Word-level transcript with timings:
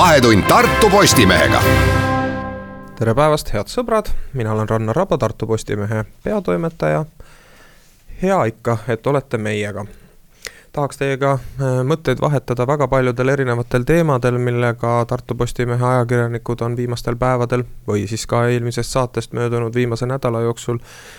Vahetund 0.00 0.42
Tartu 0.48 0.90
Postimehega. 0.90 1.60
tere 2.98 3.12
päevast, 3.14 3.50
head 3.52 3.68
sõbrad, 3.68 4.08
mina 4.32 4.54
olen 4.54 4.68
Rannar 4.68 4.96
Raba, 4.96 5.18
Tartu 5.20 5.46
Postimehe 5.46 6.04
peatoimetaja. 6.24 7.04
hea 8.22 8.44
ikka, 8.44 8.78
et 8.88 9.06
olete 9.06 9.38
meiega 9.38 9.84
tahaks 10.72 11.00
teiega 11.00 11.32
äh, 11.32 11.80
mõtteid 11.86 12.20
vahetada 12.22 12.66
väga 12.66 12.86
paljudel 12.88 13.32
erinevatel 13.32 13.84
teemadel, 13.86 14.38
millega 14.38 15.00
Tartu 15.08 15.34
Postimehe 15.34 15.84
ajakirjanikud 15.86 16.62
on 16.62 16.76
viimastel 16.78 17.16
päevadel 17.18 17.64
või 17.88 18.04
siis 18.10 18.26
ka 18.30 18.44
eelmisest 18.48 18.94
saatest 18.94 19.34
möödunud 19.34 19.74
viimase 19.74 20.06
nädala 20.06 20.44
jooksul 20.44 20.78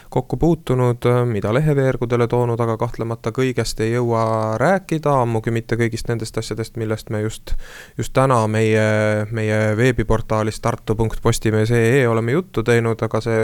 kokku 0.09 0.37
puutunud, 0.37 1.05
äh, 1.05 1.25
mida 1.27 1.54
leheveergudele 1.54 2.27
toonud, 2.32 2.59
aga 2.64 2.77
kahtlemata 2.79 3.33
kõigest 3.36 3.83
ei 3.83 3.91
jõua 3.91 4.55
rääkida, 4.61 5.18
ammugi 5.25 5.52
mitte 5.52 5.75
kõigist 5.79 6.07
nendest 6.07 6.38
asjadest, 6.39 6.79
millest 6.79 7.11
me 7.11 7.21
just, 7.25 7.55
just 7.97 8.13
täna 8.15 8.39
meie, 8.47 9.27
meie 9.32 9.60
veebiportaalis 9.77 10.61
tartu.postimees.ee 10.63 12.07
oleme 12.07 12.38
juttu 12.38 12.63
teinud, 12.63 13.04
aga 13.04 13.21
see 13.21 13.43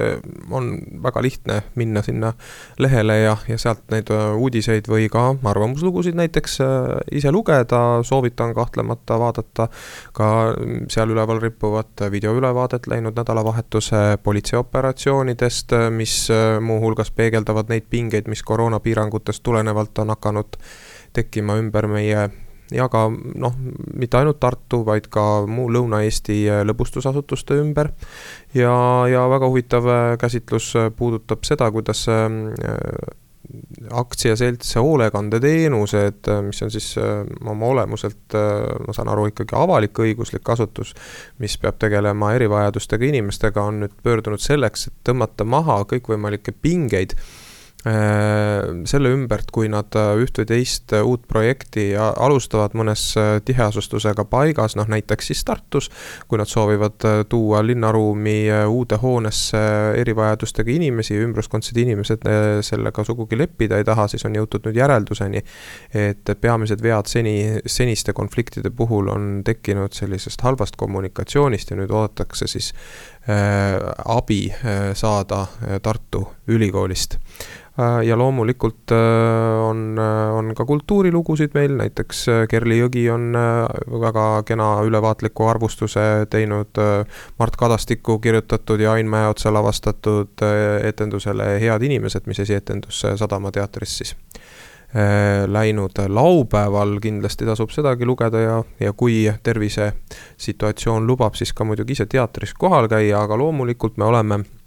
on 0.51 0.71
väga 1.03 1.21
lihtne 1.21 1.61
minna 1.75 2.01
sinna 2.01 2.33
lehele 2.79 3.19
ja, 3.25 3.37
ja 3.47 3.59
sealt 3.59 3.83
neid 3.91 4.11
äh, 4.15 4.31
uudiseid 4.39 4.87
või 4.87 5.11
ka 5.11 5.33
arvamuslugusid 5.43 5.96
lugusid 5.97 6.15
näiteks 6.15 6.61
äh, 6.61 6.67
ise 7.11 7.31
lugeda, 7.31 8.03
soovitan 8.03 8.53
kahtlemata 8.53 9.17
vaadata 9.19 9.67
ka 10.13 10.27
seal 10.93 11.09
üleval 11.09 11.41
rippuvat 11.41 12.05
videoülevaadet 12.11 12.87
läinud 12.87 13.17
nädalavahetuse 13.17 14.19
politseioperatsioonidest, 14.23 15.73
mis 15.89 16.29
äh, 16.29 16.59
muuhulgas 16.61 17.11
peegeldavad 17.11 17.73
neid 17.73 17.89
pingeid, 17.89 18.29
mis 18.29 18.43
koroonapiirangutest 18.43 19.43
tulenevalt 19.43 19.97
on 19.97 20.13
hakanud 20.13 20.59
tekkima 21.17 21.57
ümber 21.57 21.89
meie 21.89 22.29
ja 22.71 22.89
ka 22.91 23.07
noh, 23.09 23.55
mitte 23.97 24.19
ainult 24.19 24.41
Tartu, 24.43 24.83
vaid 24.85 25.07
ka 25.09 25.47
muu 25.49 25.71
Lõuna-Eesti 25.73 26.41
äh, 26.45 26.65
lõbustusasutuste 26.67 27.57
ümber. 27.57 27.95
ja, 28.53 28.73
ja 29.09 29.29
väga 29.33 29.49
huvitav 29.49 29.87
käsitlus 30.21 30.75
puudutab 30.95 31.47
seda, 31.47 31.71
kuidas 31.71 32.05
aktsiaselts 33.91 34.75
Hoolekandeteenused, 34.75 36.29
mis 36.45 36.61
on 36.65 36.71
siis 36.71 36.89
äh, 36.97 37.23
oma 37.49 37.71
olemuselt, 37.71 38.35
äh, 38.35 38.67
ma 38.87 38.95
saan 38.95 39.11
aru, 39.11 39.29
ikkagi 39.31 39.55
avalik-õiguslik 39.55 40.51
asutus, 40.53 40.93
mis 41.39 41.57
peab 41.61 41.79
tegelema 41.79 42.33
erivajadustega 42.35 43.07
inimestega, 43.07 43.63
on 43.63 43.83
nüüd 43.85 43.95
pöördunud 44.03 44.43
selleks, 44.43 44.87
et 44.89 44.97
tõmmata 45.07 45.47
maha 45.47 45.79
kõikvõimalikke 45.93 46.55
pingeid 46.61 47.15
selle 48.87 49.11
ümbert, 49.13 49.51
kui 49.53 49.69
nad 49.71 49.93
äh, 49.97 50.13
üht 50.23 50.39
või 50.39 50.47
teist 50.49 50.93
äh, 50.95 51.03
uut 51.05 51.23
projekti 51.29 51.89
alustavad 51.97 52.75
mõnes 52.77 53.03
tiheasustusega 53.45 54.25
paigas, 54.29 54.75
noh 54.79 54.87
näiteks 54.89 55.31
siis 55.31 55.43
Tartus, 55.47 55.89
kui 56.27 56.39
nad 56.39 56.49
soovivad 56.49 57.05
tuua 57.29 57.61
linnaruumi 57.65 58.37
uude 58.67 58.99
hoonesse 59.01 59.61
erivajadustega 60.01 60.73
inimesi, 60.73 61.17
ümbruskondseid 61.23 61.79
inimesed 61.83 62.27
sellega 62.65 63.05
sugugi 63.07 63.39
leppida 63.39 63.79
ei 63.79 63.87
taha, 63.87 64.07
siis 64.11 64.25
on 64.27 64.35
jõutud 64.37 64.67
nüüd 64.67 64.79
järelduseni, 64.81 65.43
et 65.97 66.33
peamised 66.41 66.83
vead 66.83 67.09
seni, 67.11 67.37
seniste 67.65 68.15
konfliktide 68.17 68.71
puhul 68.75 69.11
on 69.13 69.29
tekkinud 69.47 69.95
sellisest 69.97 70.43
halvast 70.45 70.77
kommunikatsioonist 70.79 71.71
ja 71.71 71.79
nüüd 71.79 71.93
oodatakse 71.93 72.47
siis 72.49 72.73
äh, 73.29 73.77
abi 74.05 74.47
äh, 74.51 74.91
saada 74.97 75.45
Tartu 75.83 76.27
Ülikoolist. 76.47 77.17
Äh, 77.17 77.26
ja 78.03 78.17
loomulikult 78.17 78.91
äh, 78.91 79.69
on, 79.69 79.99
äh, 79.99 80.35
on 80.35 80.55
ka 80.55 80.65
kultuurilugusid 80.65 81.53
meil, 81.53 81.75
näiteks 81.77 82.25
Kerli 82.49 82.79
Jõgi 82.79 83.05
on 83.13 83.37
väga 84.01 84.25
kena 84.47 84.71
ülevaatliku 84.87 85.45
arvustuse 85.45 86.25
teinud 86.29 86.81
Mart 87.39 87.55
Kadastiku 87.55 88.17
kirjutatud 88.19 88.81
ja 88.81 88.97
Ain 88.97 89.09
Mäeotsa 89.09 89.53
lavastatud 89.53 90.41
etendusele 90.83 91.59
Head 91.61 91.85
inimesed, 91.85 92.25
mis 92.25 92.39
esietendus 92.39 93.05
Sadama 93.15 93.51
teatris 93.51 93.97
siis 93.97 94.15
läinud. 95.47 95.99
Laupäeval, 96.09 96.97
kindlasti 97.03 97.45
tasub 97.45 97.69
sedagi 97.69 98.05
lugeda 98.05 98.39
ja, 98.39 98.61
ja 98.79 98.93
kui 98.93 99.25
tervisesituatsioon 99.43 101.07
lubab, 101.07 101.35
siis 101.35 101.53
ka 101.53 101.67
muidugi 101.67 101.93
ise 101.93 102.07
teatris 102.09 102.55
kohal 102.57 102.87
käia, 102.89 103.19
aga 103.21 103.37
loomulikult 103.37 103.99
me 103.99 104.07
oleme 104.07 104.39
Äh, 104.41 104.66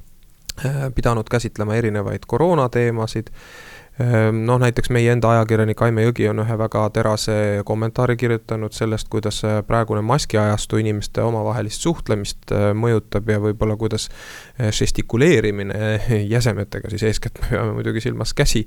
pidanud 0.94 1.28
käsitlema 1.30 1.74
erinevaid 1.74 2.26
koroonateemasid. 2.26 3.30
Ehm, 4.00 4.44
noh, 4.48 4.56
näiteks 4.62 4.88
meie 4.94 5.10
enda 5.12 5.28
ajakirjanik 5.34 5.80
Aime 5.84 6.06
Jõgi 6.06 6.28
on 6.30 6.40
ühe 6.40 6.56
väga 6.56 6.86
terase 6.94 7.34
kommentaari 7.68 8.14
kirjutanud 8.16 8.72
sellest, 8.72 9.10
kuidas 9.12 9.42
äh, 9.44 9.58
praegune 9.66 10.00
maskiajastu 10.06 10.80
inimeste 10.80 11.20
omavahelist 11.26 11.84
suhtlemist 11.84 12.54
äh, 12.54 12.70
mõjutab 12.72 13.28
ja 13.28 13.40
võib-olla 13.42 13.76
kuidas 13.80 14.08
žestikuleerimine 14.60 16.00
jäsemetega, 16.34 16.88
siis 16.92 17.04
eeskätt 17.10 17.42
me 17.42 17.50
peame 17.50 17.76
muidugi 17.76 18.00
silmas 18.04 18.32
käsi, 18.36 18.66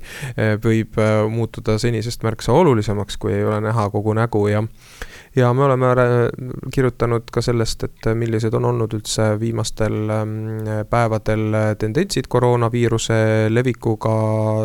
võib 0.64 0.98
muutuda 1.30 1.76
senisest 1.78 2.24
märksa 2.26 2.52
olulisemaks, 2.52 3.18
kui 3.22 3.34
ei 3.36 3.44
ole 3.46 3.60
näha 3.62 3.88
kogu 3.94 4.14
nägu 4.18 4.46
ja 4.50 4.64
ja 5.36 5.52
me 5.54 5.64
oleme 5.64 5.86
kirjutanud 6.74 7.30
ka 7.32 7.42
sellest, 7.42 7.84
et 7.84 8.08
millised 8.14 8.54
on 8.54 8.64
olnud 8.70 8.94
üldse 8.94 9.26
viimastel 9.40 10.10
ähm, 10.14 10.34
päevadel 10.90 11.56
tendentsid 11.78 12.28
koroonaviiruse 12.30 13.18
levikuga 13.50 14.14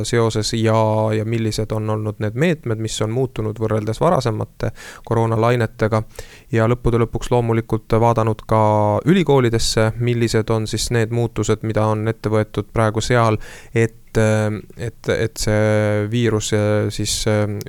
seoses 0.04 0.54
ja, 0.54 0.78
ja 1.18 1.26
millised 1.26 1.72
on 1.76 1.90
olnud 1.90 2.22
need 2.24 2.38
meetmed, 2.40 2.82
mis 2.82 3.00
on 3.02 3.14
muutunud 3.14 3.60
võrreldes 3.60 4.02
varasemate 4.02 4.72
koroonalainetega. 5.06 6.04
ja 6.52 6.68
lõppude 6.70 7.02
lõpuks 7.04 7.32
loomulikult 7.32 8.00
vaadanud 8.00 8.46
ka 8.48 8.62
ülikoolidesse, 9.06 9.92
millised 10.00 10.50
on 10.50 10.68
siis 10.68 10.90
need 10.92 11.12
muutused, 11.12 11.64
mida 11.64 11.86
on 11.86 12.08
ette 12.08 12.30
võetud 12.30 12.70
praegu 12.74 13.02
seal, 13.02 13.38
et 13.74 13.99
et, 14.18 15.10
et 15.10 15.38
see 15.38 16.08
viirus 16.12 16.52
siis 16.96 17.14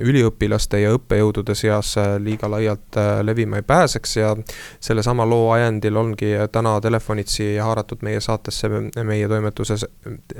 üliõpilaste 0.01 0.81
ja 0.81 0.93
õppejõudude 0.95 1.55
seas 1.55 1.93
liiga 2.23 2.49
laialt 2.51 2.99
levima 3.25 3.59
ei 3.61 3.67
pääseks 3.67 4.15
ja 4.17 4.33
sellesama 4.79 5.25
loo 5.25 5.51
ajendil 5.55 5.97
ongi 5.97 6.33
täna 6.51 6.77
telefonitsi 6.81 7.57
haaratud 7.57 8.01
meie 8.07 8.21
saatesse 8.21 8.69
meie 9.03 9.27
toimetuses, 9.27 9.85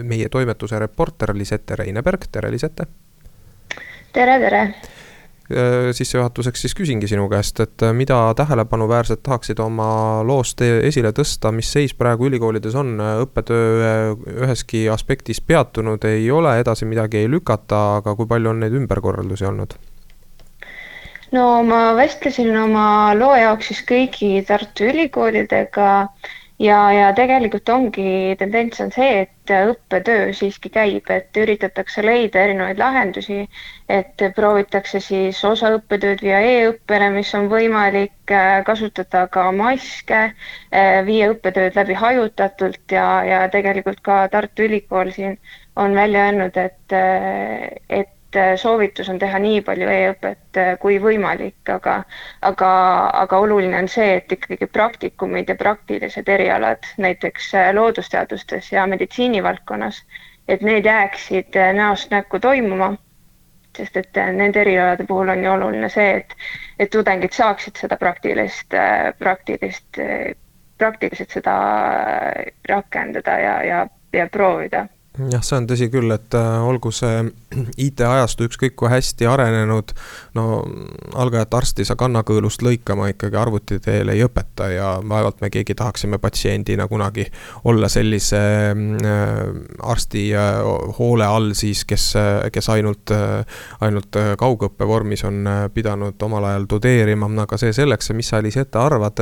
meie 0.03 0.29
toimetuse 0.29 0.79
reporter 0.79 1.35
Lisette 1.37 1.75
Reineberg, 1.75 2.27
tere 2.31 2.51
Lisette! 2.51 2.87
tere, 4.13 4.39
tere! 4.39 4.65
Äh, 5.51 5.89
sissejuhatuseks 5.91 6.61
siis 6.63 6.75
küsingi 6.77 7.07
sinu 7.11 7.25
käest, 7.31 7.59
et 7.59 7.83
äh, 7.83 7.91
mida 7.93 8.17
tähelepanuväärset 8.37 9.19
tahaksid 9.23 9.59
oma 9.59 10.21
loost 10.23 10.61
esile 10.63 11.11
tõsta, 11.17 11.51
mis 11.51 11.71
seis 11.73 11.93
praegu 11.97 12.29
ülikoolides 12.29 12.75
on, 12.79 12.93
õppetöö 13.25 14.13
üheski 14.45 14.85
aspektis 14.93 15.41
peatunud 15.43 16.05
ei 16.07 16.29
ole, 16.31 16.53
edasi 16.61 16.87
midagi 16.87 17.23
ei 17.23 17.31
lükata, 17.31 17.81
aga 17.99 18.15
kui 18.15 18.29
palju 18.29 18.53
on 18.53 18.63
neid 18.63 18.77
ümberkorraldusi 18.79 19.49
olnud? 19.49 19.75
no 21.35 21.45
ma 21.67 21.81
vestlesin 21.99 22.55
oma 22.63 22.85
loo 23.17 23.35
jaoks 23.35 23.71
siis 23.71 23.83
kõigi 23.87 24.31
Tartu 24.47 24.87
ülikoolidega 24.91 25.91
ja, 26.61 26.77
ja 26.93 27.07
tegelikult 27.17 27.69
ongi 27.73 28.35
tendents 28.39 28.81
on 28.83 28.91
see, 28.93 29.21
et 29.25 29.53
õppetöö 29.71 30.31
siiski 30.37 30.69
käib, 30.73 31.09
et 31.15 31.37
üritatakse 31.41 32.03
leida 32.05 32.43
erinevaid 32.45 32.79
lahendusi, 32.81 33.39
et 33.97 34.23
proovitakse 34.37 35.01
siis 35.03 35.41
osa 35.49 35.71
õppetööd 35.77 36.21
viia 36.25 36.39
e-õppele, 36.51 37.09
mis 37.17 37.33
on 37.39 37.49
võimalik 37.51 38.33
äh, 38.35 38.61
kasutada 38.67 39.25
ka 39.33 39.47
maske, 39.57 40.21
äh, 40.29 41.01
viia 41.09 41.31
õppetööd 41.33 41.77
läbi 41.81 41.97
hajutatult 42.03 42.97
ja, 42.97 43.07
ja 43.31 43.41
tegelikult 43.57 44.03
ka 44.05 44.23
Tartu 44.37 44.67
Ülikool 44.69 45.11
siin 45.17 45.37
on 45.81 45.95
välja 45.97 46.27
öelnud, 46.29 46.57
et, 46.67 46.97
äh, 47.01 47.69
et 48.01 48.13
et 48.31 48.35
äh, 48.35 48.55
soovitus 48.55 49.09
on 49.09 49.19
teha 49.19 49.39
nii 49.39 49.61
palju 49.61 49.87
e-õpet 49.91 50.57
äh, 50.57 50.71
kui 50.79 50.97
võimalik, 51.03 51.67
aga, 51.69 52.03
aga, 52.41 52.69
aga 53.23 53.39
oluline 53.43 53.77
on 53.77 53.89
see, 53.91 54.15
et 54.21 54.31
ikkagi 54.31 54.67
praktikumid 54.71 55.49
ja 55.51 55.55
praktilised 55.59 56.29
erialad 56.29 56.87
näiteks 56.97 57.53
äh, 57.55 57.71
loodusteadustes 57.75 58.71
ja 58.71 58.85
meditsiinivaldkonnas, 58.87 60.03
et 60.47 60.61
need 60.61 60.87
jääksid 60.87 61.59
näost 61.75 62.11
näkku 62.11 62.39
toimuma. 62.39 62.95
sest 63.77 63.97
et 63.97 64.17
nende 64.35 64.59
erialade 64.61 65.05
puhul 65.07 65.29
on 65.29 65.43
ju 65.43 65.51
oluline 65.51 65.89
see, 65.89 66.15
et, 66.17 66.33
et 66.79 66.89
tudengid 66.91 67.31
saaksid 67.31 67.79
seda 67.79 67.97
praktilist, 67.97 68.75
praktilist, 69.19 69.99
praktiliselt 70.77 71.31
seda 71.31 71.53
rakendada 72.67 73.37
ja, 73.39 73.53
ja, 73.63 73.87
ja 74.13 74.27
proovida 74.27 74.87
jah, 75.19 75.41
see 75.43 75.57
on 75.57 75.65
tõsi 75.67 75.89
küll, 75.91 76.11
et 76.15 76.35
äh, 76.37 76.63
olgu 76.63 76.91
see 76.95 77.25
IT-ajastu 77.85 78.47
ükskõik 78.47 78.77
kui 78.79 78.91
hästi 78.91 79.27
arenenud, 79.27 79.91
no 80.37 80.45
algajat 81.19 81.57
arsti 81.59 81.85
sa 81.87 81.97
kannakõõlust 81.99 82.63
lõikama 82.63 83.09
ikkagi 83.11 83.39
arvuti 83.39 83.79
teel 83.83 84.13
ei 84.13 84.23
õpeta 84.23 84.69
ja 84.71 84.91
vaevalt 85.03 85.43
me 85.43 85.51
keegi 85.51 85.75
tahaksime 85.75 86.19
patsiendina 86.23 86.87
kunagi 86.87 87.25
olla 87.67 87.89
sellise 87.91 88.39
äh, 88.71 89.33
arsti 89.83 90.23
äh, 90.37 90.61
hoole 90.99 91.27
all 91.27 91.51
siis, 91.59 91.83
kes, 91.85 92.07
kes 92.53 92.71
ainult, 92.71 93.11
ainult 93.83 94.15
kaugõppe 94.39 94.87
vormis 94.87 95.25
on 95.27 95.43
pidanud 95.73 96.23
omal 96.23 96.47
ajal 96.47 96.69
tudeerima, 96.71 97.27
aga 97.43 97.59
see 97.59 97.73
selleks, 97.75 98.13
mis 98.15 98.31
sa, 98.31 98.39
Aliis, 98.41 98.55
ette 98.57 98.79
arvad, 98.79 99.19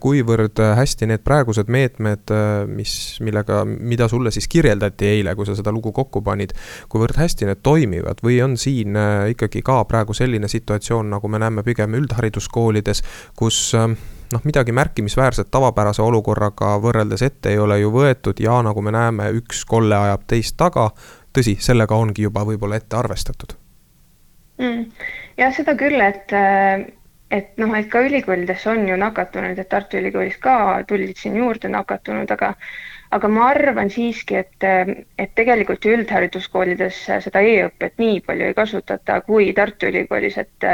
kuivõrd 0.00 0.58
hästi 0.78 1.06
need 1.10 1.22
praegused 1.26 1.68
meetmed, 1.72 2.32
mis, 2.72 2.94
millega, 3.24 3.62
mida 3.66 4.08
sulle 4.10 4.32
siis 4.34 4.48
kirjeldati 4.50 5.01
eile, 5.08 5.34
kui 5.34 5.46
sa 5.48 5.56
seda 5.58 5.72
lugu 5.74 5.92
kokku 5.92 6.22
panid, 6.22 6.54
kuivõrd 6.92 7.18
hästi 7.18 7.48
need 7.48 7.62
toimivad 7.62 8.22
või 8.24 8.40
on 8.44 8.56
siin 8.60 8.96
äh, 8.96 9.30
ikkagi 9.34 9.62
ka 9.66 9.82
praegu 9.88 10.14
selline 10.16 10.48
situatsioon, 10.48 11.10
nagu 11.16 11.28
me 11.28 11.42
näeme 11.42 11.64
pigem 11.66 11.94
üldhariduskoolides, 11.98 13.02
kus 13.38 13.64
äh, 13.78 13.88
noh, 14.32 14.44
midagi 14.44 14.72
märkimisväärset 14.72 15.50
tavapärase 15.50 16.02
olukorraga 16.02 16.76
võrreldes 16.82 17.22
ette 17.26 17.52
ei 17.52 17.58
ole 17.58 17.80
ju 17.80 17.92
võetud 17.94 18.40
ja 18.40 18.60
nagu 18.64 18.82
me 18.82 18.94
näeme, 18.94 19.30
üks 19.38 19.64
kolle 19.68 19.96
ajab 19.96 20.24
teist 20.26 20.56
taga. 20.56 20.90
tõsi, 21.32 21.56
sellega 21.60 21.96
ongi 21.96 22.22
juba 22.26 22.44
võib-olla 22.44 22.76
ette 22.76 22.96
arvestatud 22.96 23.54
mm,. 24.58 24.84
jah, 25.36 25.54
seda 25.56 25.74
küll, 25.80 26.00
et, 26.00 26.32
äh, 26.36 26.86
et 27.30 27.58
noh, 27.60 27.74
et 27.76 27.88
ka 27.92 28.02
ülikoolides 28.04 28.66
on 28.66 28.88
ju 28.88 28.96
nakatunud, 28.96 29.58
et 29.58 29.68
Tartu 29.68 30.00
Ülikoolis 30.00 30.38
ka 30.42 30.56
tulid 30.88 31.16
siin 31.16 31.36
juurde 31.40 31.72
nakatunud, 31.72 32.30
aga 32.30 32.54
aga 33.12 33.28
ma 33.28 33.48
arvan 33.52 33.90
siiski, 33.92 34.38
et, 34.40 34.64
et 35.20 35.32
tegelikult 35.36 35.84
ju 35.84 35.92
üldhariduskoolides 35.98 37.00
seda 37.26 37.42
e-õpet 37.44 37.98
nii 38.00 38.20
palju 38.24 38.46
ei 38.48 38.54
kasutata 38.56 39.18
kui 39.26 39.50
Tartu 39.58 39.90
Ülikoolis, 39.90 40.38
et 40.40 40.66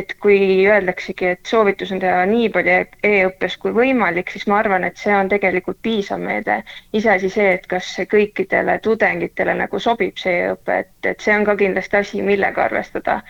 et 0.00 0.12
kui 0.24 0.66
öeldaksegi, 0.68 1.30
et 1.36 1.52
soovitus 1.52 1.94
on 1.96 2.02
teha 2.02 2.26
nii 2.28 2.50
palju 2.56 2.74
e-õppes 3.12 3.56
kui 3.62 3.72
võimalik, 3.76 4.32
siis 4.34 4.44
ma 4.52 4.58
arvan, 4.60 4.84
et 4.88 5.00
see 5.00 5.14
on 5.16 5.32
tegelikult 5.32 5.80
piisav 5.88 6.20
meede. 6.20 6.58
iseasi 6.92 7.32
see, 7.32 7.48
et 7.56 7.66
kas 7.72 7.88
kõikidele 8.12 8.78
tudengitele 8.84 9.56
nagu 9.62 9.80
sobib 9.80 10.20
see 10.20 10.42
e-õpe, 10.44 10.78
et, 10.84 10.92
et 11.14 11.24
see 11.24 11.36
on 11.38 11.48
ka 11.48 11.56
kindlasti 11.64 12.00
asi, 12.02 12.22
millega 12.22 12.66
arvestada. 12.68 13.22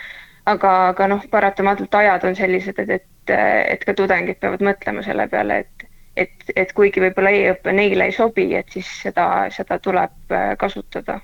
aga, 0.46 0.74
aga 0.88 1.06
noh, 1.14 1.22
paratamatult 1.30 1.94
ajad 1.94 2.24
on 2.26 2.34
sellised, 2.36 2.78
et, 2.78 2.90
et, 2.98 3.36
et 3.76 3.84
ka 3.86 3.94
tudengid 3.94 4.42
peavad 4.42 4.66
mõtlema 4.66 5.06
selle 5.06 5.28
peale, 5.30 5.62
et 5.62 5.91
et, 6.16 6.32
et 6.56 6.72
kuigi 6.76 7.00
võib-olla 7.00 7.32
e-õpe 7.32 7.72
neile 7.72 8.08
ei 8.08 8.16
sobi, 8.16 8.50
et 8.54 8.68
siis 8.72 8.88
seda, 9.02 9.26
seda 9.54 9.78
tuleb 9.82 10.34
äh, 10.34 10.52
kasutada 10.60 11.20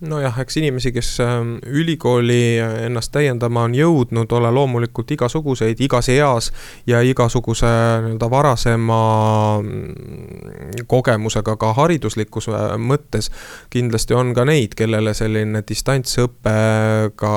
nojah, 0.00 0.36
eks 0.40 0.56
inimesi, 0.56 0.92
kes 0.94 1.08
ähm, 1.20 1.56
ülikooli 1.66 2.58
ennast 2.86 3.10
täiendama 3.12 3.64
on 3.66 3.74
jõudnud, 3.74 4.30
ole 4.32 4.50
loomulikult 4.54 5.10
igasuguseid, 5.16 5.80
igas 5.82 6.08
eas 6.12 6.52
ja 6.86 7.00
igasuguse 7.02 7.66
nii-öelda 8.04 8.28
varasema 8.30 8.98
mm, 9.58 10.84
kogemusega 10.86 11.56
ka 11.58 11.72
hariduslikus 11.80 12.46
äh, 12.52 12.76
mõttes. 12.78 13.30
kindlasti 13.70 14.14
on 14.14 14.30
ka 14.34 14.44
neid, 14.46 14.76
kellele 14.78 15.14
selline 15.14 15.64
distantsõpe 15.66 16.54
ka, 17.18 17.34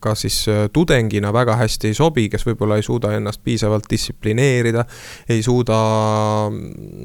ka 0.00 0.14
siis 0.14 0.42
äh, 0.52 0.66
tudengina 0.72 1.32
väga 1.32 1.56
hästi 1.56 1.94
ei 1.94 1.96
sobi, 1.96 2.28
kes 2.28 2.44
võib-olla 2.46 2.76
ei 2.76 2.84
suuda 2.84 3.14
ennast 3.16 3.40
piisavalt 3.44 3.88
distsiplineerida, 3.90 4.84
ei 5.28 5.42
suuda 5.42 5.80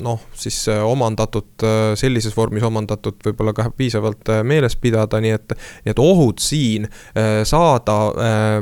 noh, 0.03 0.27
siis 0.35 0.65
äh, 0.67 0.83
omandatud, 0.83 1.63
sellises 1.95 2.35
vormis 2.35 2.63
omandatud 2.67 3.23
võib-olla 3.23 3.55
ka 3.55 3.69
piisavalt 3.77 4.35
meeles 4.43 4.75
pidada, 4.81 5.21
nii 5.21 5.35
et, 5.37 5.55
nii 5.85 5.93
et 5.93 6.01
ohud 6.01 6.41
siin 6.41 6.87
äh, 6.87 7.41
saada 7.47 7.97
äh, 8.11 8.57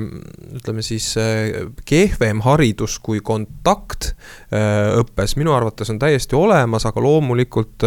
ütleme 0.59 0.85
siis 0.85 1.11
äh, 1.19 1.69
kehvem 1.89 2.43
haridus 2.45 2.99
kui 3.03 3.23
kontakt 3.25 4.13
õppes. 4.49 5.35
Minu 5.37 5.53
arvates 5.53 5.89
on 5.93 5.99
täiesti 6.01 6.35
olemas, 6.37 6.85
aga 6.89 7.01
loomulikult 7.03 7.85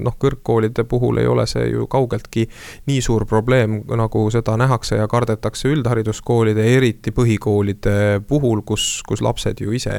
noh, 0.00 0.14
kõrgkoolide 0.20 0.84
puhul 0.88 1.20
ei 1.20 1.28
ole 1.28 1.44
see 1.50 1.66
ju 1.68 1.86
kaugeltki 1.90 2.46
nii 2.88 3.02
suur 3.04 3.26
probleem, 3.28 3.82
nagu 3.98 4.24
seda 4.32 4.56
nähakse 4.60 4.96
ja 5.00 5.08
kardetakse 5.10 5.68
üldhariduskoolide, 5.72 6.64
eriti 6.76 7.12
põhikoolide 7.12 8.22
puhul, 8.28 8.62
kus, 8.66 9.02
kus 9.08 9.22
lapsed 9.24 9.60
ju 9.60 9.74
ise 9.76 9.92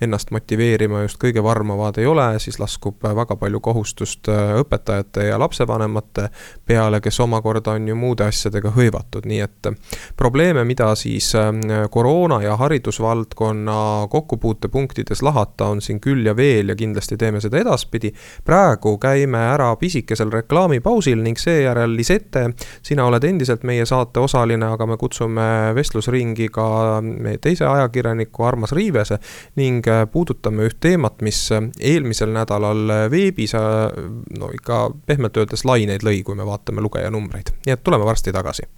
ennast 0.00 0.30
motiveerima 0.34 1.04
just 1.06 1.20
kõige 1.22 1.42
varmavad 1.44 1.98
ei 2.00 2.08
ole, 2.10 2.26
siis 2.42 2.60
laskub 2.60 3.00
väga 3.04 3.36
palju 3.40 3.60
kohustust 3.64 4.28
õpetajate 4.30 5.30
ja 5.30 5.38
lapsevanemate 5.40 6.28
peale, 6.66 7.00
kes 7.00 7.20
omakorda 7.20 7.76
on 7.78 7.88
ju 7.88 7.96
muude 7.96 8.26
asjadega 8.28 8.72
hõivatud, 8.76 9.26
nii 9.28 9.40
et 9.44 9.70
probleeme, 10.16 10.64
mida 10.68 10.90
siis 10.98 11.32
äh, 11.38 11.50
koroona 11.90 12.40
ja 12.42 12.56
haridusvaldkonna 12.60 14.06
kokkupuutepunktides 14.10 15.22
lahata, 15.30 15.70
on 15.70 15.80
siin 15.84 16.00
küll 16.02 16.26
ja 16.26 16.34
veel 16.36 16.72
ja 16.72 16.76
kindlasti 16.76 17.16
teeme 17.20 17.40
seda 17.40 17.60
edaspidi. 17.62 18.12
praegu 18.44 18.96
käime 18.98 19.38
ära 19.54 19.70
pisikesel 19.76 20.32
reklaamipausil 20.32 21.22
ning 21.22 21.38
seejärel 21.38 21.96
Lisette, 21.96 22.50
sina 22.82 23.06
oled 23.06 23.24
endiselt 23.24 23.64
meie 23.64 23.86
saate 23.86 24.20
osaline, 24.20 24.66
aga 24.66 24.86
me 24.86 24.98
kutsume 25.00 25.74
vestlusringi 25.74 26.48
ka 26.52 26.66
meie 27.02 27.38
teise 27.38 27.66
ajakirjaniku 27.66 28.44
Armas 28.44 28.72
Riivese 28.76 29.20
ning 29.56 29.86
äh, 29.88 30.04
puudutame 30.10 30.68
üht 30.68 30.80
teemat, 30.80 31.20
mis 31.22 31.42
eelmisel 31.52 32.32
nädalal 32.34 33.10
veebis 33.10 33.54
no 33.54 34.50
ikka 34.54 34.82
pehmelt 35.06 35.36
öeldes 35.36 35.64
laineid 35.64 36.06
lõi, 36.06 36.22
kui 36.26 36.38
me 36.38 36.46
vaatame 36.46 36.84
lugeja 36.84 37.10
numbreid, 37.10 37.54
nii 37.66 37.76
et 37.76 37.84
tuleme 37.84 38.06
varsti 38.06 38.34
tagasi. 38.34 38.68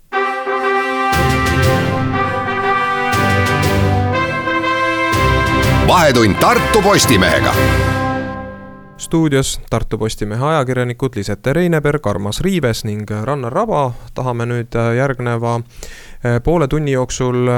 Vahetund 5.86 6.34
Tartu 6.40 6.82
Postimehega 6.82 7.54
stuudios 8.98 9.60
Tartu 9.70 9.98
Postimehe 9.98 10.44
ajakirjanikud 10.44 11.16
Lisette 11.16 11.52
Reineberg, 11.52 12.06
Armas 12.06 12.40
Riives 12.40 12.84
ning 12.84 13.10
Rannar 13.24 13.52
Raba. 13.52 13.92
tahame 14.14 14.46
nüüd 14.46 14.78
järgneva 14.96 15.60
poole 16.44 16.68
tunni 16.68 16.92
jooksul 16.92 17.50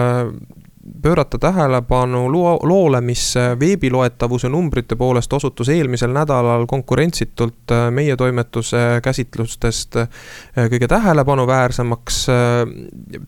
pöörata 1.03 1.39
tähelepanu 1.39 2.33
loo, 2.33 2.59
loole, 2.63 3.01
mis 3.01 3.35
veebiloetavuse 3.61 4.49
numbrite 4.49 4.97
poolest 4.97 5.33
osutus 5.33 5.69
eelmisel 5.69 6.13
nädalal 6.13 6.67
konkurentsitult 6.67 7.73
äh, 7.73 7.91
meie 7.91 8.17
toimetuse 8.17 9.01
käsitlustest 9.03 9.97
äh, 9.97 10.09
kõige 10.57 10.89
tähelepanuväärsemaks. 10.89 12.29
Äh, 12.29 12.37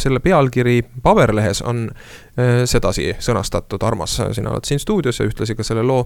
selle 0.01 0.21
pealkiri 0.21 0.83
paberlehes 1.03 1.63
on 1.63 1.91
sedasi 2.65 3.15
sõnastatud, 3.23 3.81
Armas, 3.87 4.19
sina 4.37 4.51
oled 4.53 4.67
siin 4.69 4.81
stuudios 4.81 5.21
ja 5.21 5.25
ühtlasi 5.25 5.55
ka 5.57 5.65
selle 5.65 5.81
loo 5.87 6.03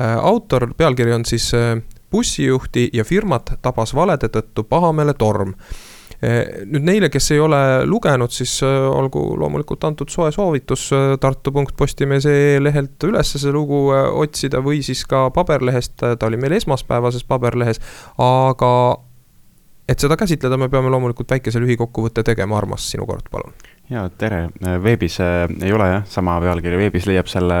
autor, 0.00 0.70
pealkiri 0.76 1.12
on 1.12 1.26
siis 1.28 1.50
bussijuhti 2.10 2.88
ja 2.92 3.04
firmat 3.04 3.52
tabas 3.62 3.92
valede 3.94 4.30
tõttu 4.32 4.64
pahameeletorm 4.64 5.52
nüüd 6.22 6.84
neile, 6.86 7.10
kes 7.12 7.30
ei 7.34 7.40
ole 7.42 7.58
lugenud, 7.88 8.32
siis 8.32 8.56
eh, 8.64 8.74
olgu 8.88 9.22
loomulikult 9.40 9.84
antud 9.88 10.12
soe 10.12 10.30
soovitus 10.34 10.86
eh, 10.94 11.14
tartu.postimees.ee 11.20 12.60
lehelt 12.62 13.08
üles 13.08 13.34
see 13.34 13.52
lugu 13.54 13.86
otsida 13.92 14.62
või 14.64 14.82
siis 14.86 15.04
ka 15.10 15.26
paberlehest, 15.34 15.96
ta 16.00 16.28
oli 16.28 16.40
meil 16.40 16.56
esmaspäevases 16.60 17.26
paberlehes, 17.28 17.82
aga 18.22 18.72
et 19.88 20.00
seda 20.00 20.16
käsitleda, 20.16 20.58
me 20.60 20.70
peame 20.72 20.92
loomulikult 20.92 21.36
väikese 21.36 21.60
lühikokkuvõtte 21.60 22.24
tegema, 22.24 22.56
Armas, 22.58 22.86
sinu 22.90 23.06
kord, 23.08 23.28
palun. 23.32 23.52
ja 23.92 24.06
tere, 24.18 24.46
veebis 24.82 25.20
ei 25.20 25.72
ole 25.72 25.90
jah, 25.90 26.04
sama 26.08 26.38
pealkiri, 26.40 26.78
veebis 26.86 27.08
leiab 27.10 27.28
selle 27.28 27.60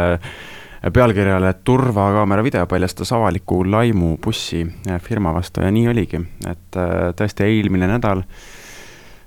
pealkirjale 0.92 1.54
turvakaamera 1.64 2.42
video 2.44 2.66
paljastas 2.66 3.12
avaliku 3.16 3.62
laimu 3.64 4.16
bussi 4.24 4.66
firma 5.00 5.32
vastu 5.32 5.64
ja 5.64 5.70
nii 5.72 5.88
oligi, 5.88 6.20
et 6.50 6.78
tõesti 7.16 7.46
eelmine 7.46 7.88
nädal 7.88 8.20
äh, 8.20 8.42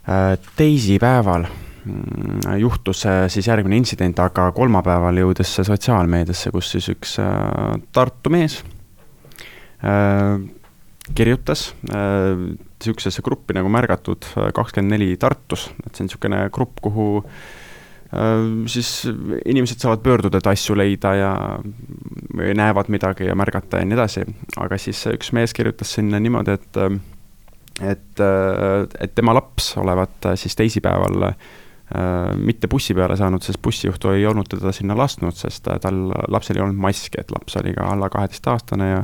Äh, 0.07 0.37
teisipäeval 0.55 1.43
mm, 1.43 2.53
juhtus 2.57 3.03
siis 3.27 3.47
järgmine 3.47 3.75
intsident, 3.75 4.19
aga 4.23 4.53
kolmapäeval 4.55 5.19
jõudis 5.19 5.49
see 5.57 5.65
sotsiaalmeediasse, 5.67 6.51
kus 6.55 6.69
siis 6.71 6.87
üks 6.93 7.17
äh, 7.19 7.73
Tartu 7.91 8.31
mees 8.31 8.61
äh, 9.83 10.39
kirjutas 11.17 11.73
niisugusesse 11.87 13.23
gruppi 13.23 13.55
nagu 13.55 13.67
Märgatud 13.71 14.29
kakskümmend 14.55 14.95
neli 14.95 15.13
Tartus, 15.19 15.67
et 15.83 15.91
see 15.91 16.05
on 16.05 16.09
niisugune 16.09 16.39
grupp, 16.55 16.79
kuhu 16.83 17.09
siis 18.71 18.89
inimesed 19.45 19.81
saavad 19.83 19.99
pöörduda, 19.99 20.39
et 20.39 20.47
asju 20.47 20.77
leida 20.79 21.11
ja 21.17 21.31
näevad 22.55 22.87
midagi 22.93 23.27
ja 23.27 23.35
märgata 23.35 23.81
ja 23.81 23.87
nii 23.87 23.97
edasi, 23.97 24.23
aga 24.63 24.79
siis 24.79 25.01
üks 25.11 25.33
mees 25.35 25.51
kirjutas 25.57 25.91
sinna 25.97 26.21
niimoodi, 26.23 26.55
et 26.55 26.79
et, 27.81 28.19
äh, 28.19 28.87
et 28.99 29.15
tema 29.15 29.35
laps 29.37 29.75
olevat 29.77 30.25
äh, 30.25 30.35
siis 30.39 30.55
teisipäeval 30.57 31.29
äh, 31.29 31.35
mitte 32.35 32.67
bussi 32.67 32.95
peale 32.97 33.17
saanud, 33.17 33.43
sest 33.45 33.61
bussijuht 33.63 34.05
ei 34.11 34.25
olnud 34.27 34.49
teda 34.51 34.73
sinna 34.75 34.97
lasknud, 34.97 35.35
sest 35.37 35.69
tal 35.81 36.01
lapsel 36.27 36.57
ei 36.57 36.65
olnud 36.65 36.81
maski, 36.81 37.21
et 37.21 37.31
laps 37.33 37.59
oli 37.61 37.75
ka 37.77 37.91
alla 37.93 38.09
kaheteistaastane 38.13 38.89
ja 38.89 39.03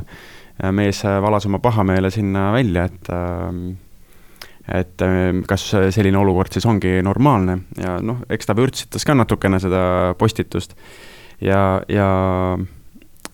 mees 0.74 1.00
valas 1.04 1.46
oma 1.48 1.58
pahameele 1.58 2.10
sinna 2.14 2.50
välja, 2.54 2.84
et 2.86 3.08
et 4.72 5.02
kas 5.48 5.66
selline 5.92 6.16
olukord 6.16 6.54
siis 6.54 6.64
ongi 6.64 7.02
normaalne 7.04 7.58
ja 7.76 7.98
noh, 8.00 8.22
eks 8.32 8.48
ta 8.48 8.56
vürtsitas 8.56 9.04
ka 9.04 9.16
natukene 9.16 9.60
seda 9.60 10.14
postitust 10.18 10.72
ja, 11.44 11.82
ja 11.88 12.08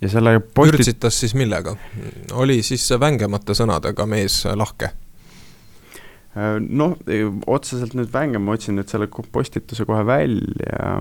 ja 0.00 0.08
selle 0.08 0.40
posti-. 0.40 0.78
vürtsitas 0.78 1.20
siis 1.20 1.34
millega? 1.34 1.76
oli 2.32 2.62
siis 2.66 2.88
vängemate 3.00 3.54
sõnadega 3.54 4.06
mees 4.10 4.42
lahke? 4.58 4.90
noh, 6.70 6.94
otseselt 7.50 7.96
nüüd 7.98 8.12
vänge, 8.12 8.38
ma 8.38 8.54
otsin 8.54 8.76
nüüd 8.78 8.90
selle 8.90 9.08
postituse 9.10 9.84
kohe 9.86 10.04
välja, 10.06 10.92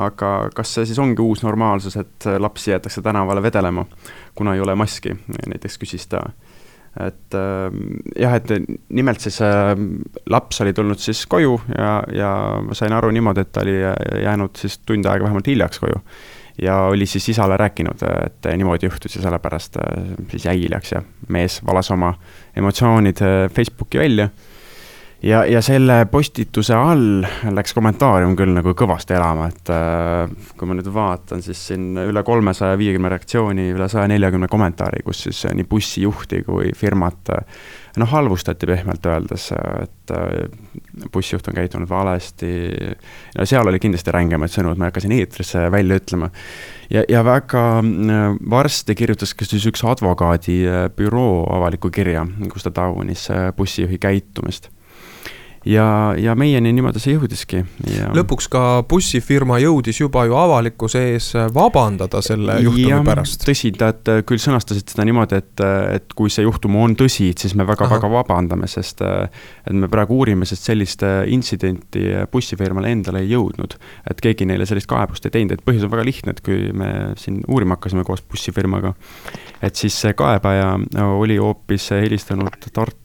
aga 0.00 0.30
kas 0.56 0.72
see 0.72 0.88
siis 0.88 1.00
ongi 1.02 1.20
uus 1.20 1.42
normaalsus, 1.44 1.98
et 2.00 2.28
lapsi 2.40 2.72
jäetakse 2.72 3.04
tänavale 3.04 3.42
vedelema, 3.44 3.84
kuna 4.34 4.54
ei 4.56 4.64
ole 4.64 4.74
maski, 4.78 5.12
näiteks 5.46 5.76
küsis 5.82 6.08
ta. 6.08 6.24
Et 7.00 7.34
jah, 8.20 8.34
et 8.36 8.50
nimelt 8.92 9.20
siis 9.24 9.38
laps 10.28 10.60
oli 10.60 10.74
tulnud 10.76 11.00
siis 11.00 11.22
koju 11.30 11.54
ja, 11.72 11.94
ja 12.12 12.32
ma 12.66 12.76
sain 12.76 12.92
aru 12.92 13.08
niimoodi, 13.16 13.46
et 13.46 13.52
ta 13.52 13.64
oli 13.64 13.78
jäänud 14.22 14.60
siis 14.60 14.76
tund 14.84 15.08
aega 15.08 15.24
vähemalt 15.24 15.48
hiljaks 15.48 15.80
koju. 15.80 16.02
Ja 16.62 16.76
oli 16.92 17.06
siis 17.08 17.28
isale 17.32 17.56
rääkinud, 17.56 18.02
et 18.26 18.48
niimoodi 18.56 18.86
juhtus 18.86 19.16
ja 19.16 19.22
sellepärast 19.24 19.78
äh, 19.80 20.10
siis 20.30 20.44
jäi 20.44 20.58
hiljaks 20.60 20.92
ja 20.92 21.00
mees 21.32 21.62
valas 21.64 21.90
oma 21.90 22.12
emotsioonid 22.56 23.22
äh, 23.24 23.48
Facebooki 23.56 23.98
välja 23.98 24.28
ja, 25.22 25.42
ja 25.46 25.62
selle 25.62 26.02
postituse 26.10 26.74
all 26.76 27.22
läks 27.54 27.76
kommentaarium 27.76 28.34
küll 28.38 28.54
nagu 28.56 28.74
kõvasti 28.78 29.16
elama, 29.16 29.48
et 29.52 29.70
äh, 29.72 30.32
kui 30.58 30.68
ma 30.68 30.78
nüüd 30.78 30.88
vaatan, 30.92 31.44
siis 31.44 31.60
siin 31.70 31.92
üle 32.02 32.24
kolmesaja 32.26 32.78
viiekümne 32.80 33.12
reaktsiooni, 33.12 33.70
üle 33.76 33.88
saja 33.92 34.08
neljakümne 34.10 34.50
kommentaari, 34.50 35.04
kus 35.06 35.26
siis 35.28 35.44
nii 35.52 35.68
bussijuhti 35.68 36.42
kui 36.48 36.72
firmat 36.78 37.32
äh, 37.36 37.62
noh, 38.00 38.08
halvustati 38.08 38.66
pehmelt 38.66 39.06
öeldes, 39.06 39.48
et 39.82 40.14
äh, 40.16 41.06
bussijuht 41.12 41.48
on 41.48 41.58
käitunud 41.60 41.88
valesti. 41.88 42.52
no 43.38 43.46
seal 43.46 43.68
oli 43.68 43.80
kindlasti 43.82 44.14
rängemaid 44.14 44.52
sõnu, 44.52 44.72
et 44.72 44.80
ma 44.80 44.88
ei 44.88 44.92
hakka 44.92 45.04
siin 45.04 45.16
eetrisse 45.20 45.66
välja 45.72 46.00
ütlema. 46.02 46.30
ja, 46.90 47.04
ja 47.08 47.24
väga 47.24 47.64
äh, 47.78 48.28
varsti 48.50 48.98
kirjutas 48.98 49.34
ka 49.38 49.46
siis 49.46 49.66
üks 49.70 49.84
advokaadibüroo 49.86 51.42
avaliku 51.56 51.90
kirja, 51.94 52.26
kus 52.52 52.66
ta 52.66 52.74
taunis 52.82 53.28
bussijuhi 53.56 53.98
käitumist 54.02 54.72
ja, 55.68 56.14
ja 56.18 56.34
meieni 56.38 56.72
niimoodi 56.74 57.00
see 57.02 57.14
jõudiski 57.16 57.62
ja.... 57.90 58.10
lõpuks 58.16 58.48
ka 58.52 58.62
bussifirma 58.88 59.58
jõudis 59.62 60.00
juba 60.00 60.24
ju 60.28 60.36
avalikkuse 60.38 61.02
ees 61.12 61.28
vabandada 61.54 62.22
selle 62.24 62.58
juhtumi 62.64 62.90
ja, 62.90 63.00
pärast. 63.06 63.44
tõsi, 63.46 63.72
nad 63.80 64.12
küll 64.28 64.42
sõnastasid 64.42 64.92
seda 64.94 65.06
niimoodi, 65.08 65.40
et, 65.42 65.64
et 65.98 66.16
kui 66.18 66.32
see 66.32 66.46
juhtum 66.46 66.78
on 66.82 66.96
tõsi, 66.98 67.30
siis 67.38 67.56
me 67.58 67.66
väga-väga 67.68 68.10
vabandame, 68.12 68.70
sest 68.70 69.02
et 69.02 69.76
me 69.76 69.90
praegu 69.92 70.18
uurime, 70.22 70.48
sest 70.48 70.70
sellist 70.70 71.04
intsidenti 71.32 72.08
bussifirmale 72.32 72.92
endale 72.92 73.22
ei 73.22 73.32
jõudnud. 73.32 73.78
et 74.10 74.20
keegi 74.22 74.46
neile 74.48 74.66
sellist 74.68 74.90
kaebust 74.90 75.26
ei 75.28 75.36
teinud, 75.36 75.56
et 75.56 75.64
põhjus 75.66 75.86
on 75.86 75.94
väga 75.94 76.06
lihtne, 76.06 76.36
et 76.36 76.42
kui 76.44 76.72
me 76.76 76.90
siin 77.20 77.42
uurima 77.48 77.78
hakkasime 77.78 78.04
koos 78.06 78.22
bussifirmaga, 78.22 78.94
et 79.62 79.78
siis 79.78 79.96
see 80.04 80.16
kaebaja 80.18 80.74
oli 81.12 81.38
hoopis 81.40 81.90
helistanud 81.94 82.70
Tartu 82.72 83.01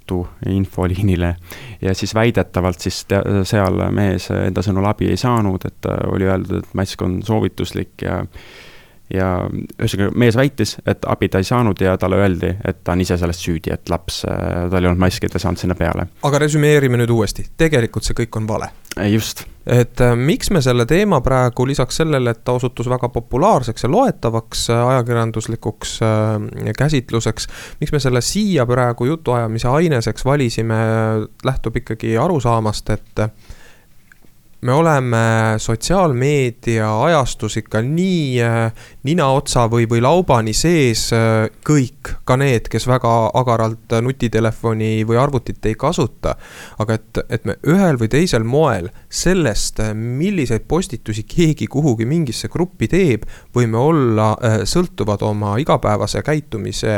infoliinile 0.50 1.36
ja 1.82 1.94
siis 1.96 2.16
väidetavalt 2.16 2.80
siis 2.80 3.04
seal 3.44 3.84
mees 3.92 4.30
enda 4.32 4.64
sõnul 4.66 4.88
abi 4.90 5.12
ei 5.12 5.20
saanud, 5.20 5.68
et 5.68 5.90
oli 6.08 6.30
öeldud, 6.30 6.64
et 6.64 6.74
mask 6.78 7.02
on 7.02 7.20
soovituslik 7.26 8.08
ja 8.08 8.24
ja 9.14 9.28
ühesõnaga 9.80 10.12
mees 10.20 10.36
väitis, 10.36 10.76
et 10.88 11.06
abi 11.08 11.30
ta 11.32 11.42
ei 11.42 11.48
saanud 11.48 11.80
ja 11.82 11.96
talle 12.00 12.20
öeldi, 12.20 12.50
et 12.68 12.82
ta 12.84 12.96
on 12.96 13.04
ise 13.04 13.18
selles 13.20 13.40
süüdi, 13.40 13.72
et 13.74 13.90
laps, 13.90 14.24
tal 14.26 14.82
ei 14.82 14.90
olnud 14.90 15.00
maski, 15.00 15.30
ta 15.32 15.40
ei 15.40 15.46
saanud 15.46 15.62
sinna 15.62 15.78
peale. 15.80 16.10
aga 16.28 16.42
resümeerime 16.44 17.00
nüüd 17.00 17.14
uuesti, 17.16 17.48
tegelikult 17.58 18.08
see 18.08 18.18
kõik 18.18 18.42
on 18.42 18.50
vale. 18.50 18.72
just. 19.12 19.46
Et 19.68 20.02
äh, 20.02 20.16
miks 20.16 20.50
me 20.56 20.62
selle 20.64 20.86
teema 20.88 21.20
praegu 21.24 21.66
lisaks 21.68 22.00
sellele, 22.02 22.32
et 22.32 22.44
ta 22.48 22.56
osutus 22.56 22.88
väga 22.90 23.10
populaarseks 23.14 23.84
ja 23.84 23.92
loetavaks 23.92 24.70
äh, 24.72 24.84
ajakirjanduslikuks 24.94 25.98
äh, 26.08 26.72
käsitluseks, 26.78 27.48
miks 27.82 27.92
me 27.92 28.02
selle 28.04 28.22
siia 28.26 28.66
praegu 28.70 29.10
jutuajamise 29.10 29.68
aineseks 29.68 30.26
valisime, 30.26 30.80
lähtub 31.46 31.82
ikkagi 31.84 32.16
arusaamast, 32.18 32.90
et 32.96 33.26
me 34.62 34.74
oleme 34.74 35.18
sotsiaalmeedia 35.58 37.04
ajastus 37.04 37.58
ikka 37.58 37.82
nii 37.86 38.42
äh, 38.42 38.72
ninaotsa 39.06 39.68
või, 39.70 39.86
või 39.90 40.02
laubani 40.02 40.54
sees 40.58 41.12
äh, 41.14 41.46
kõik, 41.68 42.10
ka 42.26 42.38
need, 42.42 42.66
kes 42.72 42.88
väga 42.90 43.12
agaralt 43.38 43.94
nutitelefoni 44.02 45.06
või 45.08 45.20
arvutit 45.22 45.66
ei 45.70 45.76
kasuta. 45.78 46.34
aga 46.78 46.98
et, 46.98 47.20
et 47.30 47.46
me 47.46 47.58
ühel 47.70 48.00
või 48.02 48.10
teisel 48.10 48.44
moel 48.44 48.90
sellest, 49.10 49.84
milliseid 49.94 50.66
postitusi 50.68 51.24
keegi 51.24 51.68
kuhugi 51.68 52.10
mingisse 52.10 52.50
gruppi 52.50 52.90
teeb, 52.90 53.30
võime 53.54 53.78
olla 53.78 54.32
äh, 54.42 54.58
sõltuvad 54.66 55.22
oma 55.22 55.54
igapäevase 55.62 56.24
käitumise 56.26 56.98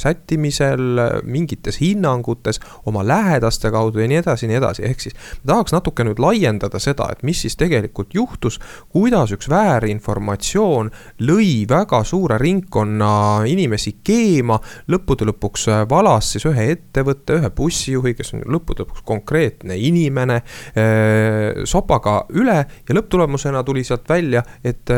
sättimisel, 0.00 1.00
mingites 1.24 1.80
hinnangutes, 1.80 2.60
oma 2.84 3.00
lähedaste 3.06 3.72
kaudu 3.72 4.04
ja 4.04 4.12
nii 4.12 4.20
edasi 4.20 4.44
ja 4.44 4.52
nii 4.52 4.60
edasi, 4.60 4.84
ehk 4.92 5.08
siis 5.08 5.16
tahaks 5.46 5.72
natuke 5.72 6.04
nüüd 6.04 6.20
laiemalt 6.20 6.33
laiendada 6.34 6.80
seda, 6.82 7.08
et 7.12 7.22
mis 7.26 7.40
siis 7.44 7.56
tegelikult 7.58 8.14
juhtus, 8.14 8.58
kuidas 8.92 9.32
üks 9.34 9.48
väärinformatsioon 9.50 10.90
lõi 11.26 11.64
väga 11.70 12.02
suure 12.06 12.38
ringkonna 12.40 13.44
inimesi 13.48 13.96
keema, 14.04 14.58
lõppude 14.90 15.28
lõpuks 15.30 15.68
äh, 15.70 15.82
valas 15.90 16.32
siis 16.34 16.46
ühe 16.50 16.66
ettevõtte, 16.74 17.38
ühe 17.38 17.50
bussijuhi, 17.54 18.14
kes 18.18 18.34
on 18.36 18.44
lõppude 18.56 18.84
lõpuks 18.84 19.04
konkreetne 19.06 19.78
inimene, 19.78 20.40
äh, 20.74 21.62
sopaga 21.68 22.24
üle 22.34 22.58
ja 22.64 22.98
lõpptulemusena 22.98 23.64
tuli 23.64 23.84
sealt 23.84 24.08
välja, 24.08 24.42
et 24.64 24.90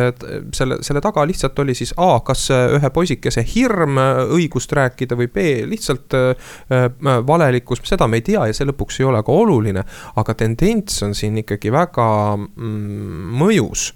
selle, 0.54 0.80
selle 0.84 1.00
taga 1.04 1.24
lihtsalt 1.26 1.58
oli 1.62 1.74
siis 1.76 1.92
A, 2.00 2.20
kas 2.24 2.48
ühe 2.50 2.90
poisikese 2.94 3.44
hirm 3.46 3.98
õigust 4.36 4.72
rääkida 4.76 5.16
või 5.18 5.28
B, 5.32 5.46
lihtsalt 5.68 6.14
valelikkus, 7.26 7.82
seda 7.84 8.06
me 8.10 8.20
ei 8.20 8.24
tea 8.26 8.46
ja 8.48 8.56
see 8.56 8.68
lõpuks 8.68 9.00
ei 9.00 9.08
ole 9.08 9.22
ka 9.26 9.34
oluline, 9.34 9.82
aga 10.16 10.34
tendents 10.38 11.02
on 11.06 11.14
siin 11.16 11.25
siin 11.26 11.42
ikkagi 11.42 11.72
väga 11.74 12.06
mm, 12.36 13.34
mõjus. 13.40 13.90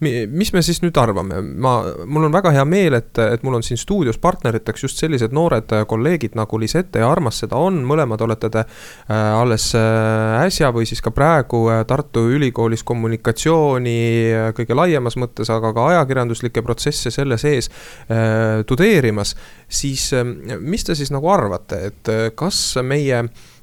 mis 0.00 0.52
me 0.52 0.60
siis 0.62 0.82
nüüd 0.82 0.96
arvame, 1.00 1.38
ma, 1.40 1.78
mul 2.04 2.26
on 2.28 2.34
väga 2.34 2.52
hea 2.52 2.64
meel, 2.68 2.98
et, 2.98 3.16
et 3.22 3.44
mul 3.46 3.58
on 3.58 3.64
siin 3.64 3.78
stuudios 3.80 4.18
partneriteks 4.20 4.84
just 4.84 5.00
sellised 5.00 5.32
noored 5.36 5.72
kolleegid 5.88 6.36
nagu 6.36 6.60
Lisette 6.60 7.00
ja 7.00 7.08
Armas 7.10 7.40
seda 7.42 7.56
on, 7.60 7.80
mõlemad 7.88 8.20
olete 8.26 8.50
te 8.52 8.64
äh, 8.66 9.14
alles 9.14 9.70
äh, 9.78 10.44
äsja 10.44 10.72
või 10.74 10.86
siis 10.88 11.02
ka 11.04 11.12
praegu 11.16 11.64
äh, 11.72 11.82
Tartu 11.88 12.26
Ülikoolis 12.36 12.84
kommunikatsiooni 12.86 13.98
äh, 14.34 14.52
kõige 14.56 14.76
laiemas 14.76 15.16
mõttes, 15.20 15.50
aga 15.52 15.72
ka 15.76 15.88
ajakirjanduslikke 15.94 16.64
protsesse 16.66 17.12
selle 17.14 17.40
sees 17.40 17.70
äh, 17.70 18.62
tudeerimas. 18.68 19.36
siis 19.68 20.10
äh, 20.12 20.24
mis 20.60 20.84
te 20.84 20.94
siis 20.94 21.12
nagu 21.14 21.30
arvate, 21.32 21.82
et 21.90 22.12
äh, 22.12 22.30
kas 22.36 22.76
meie 22.84 23.24
äh, 23.24 23.30
Äh, 23.30 23.55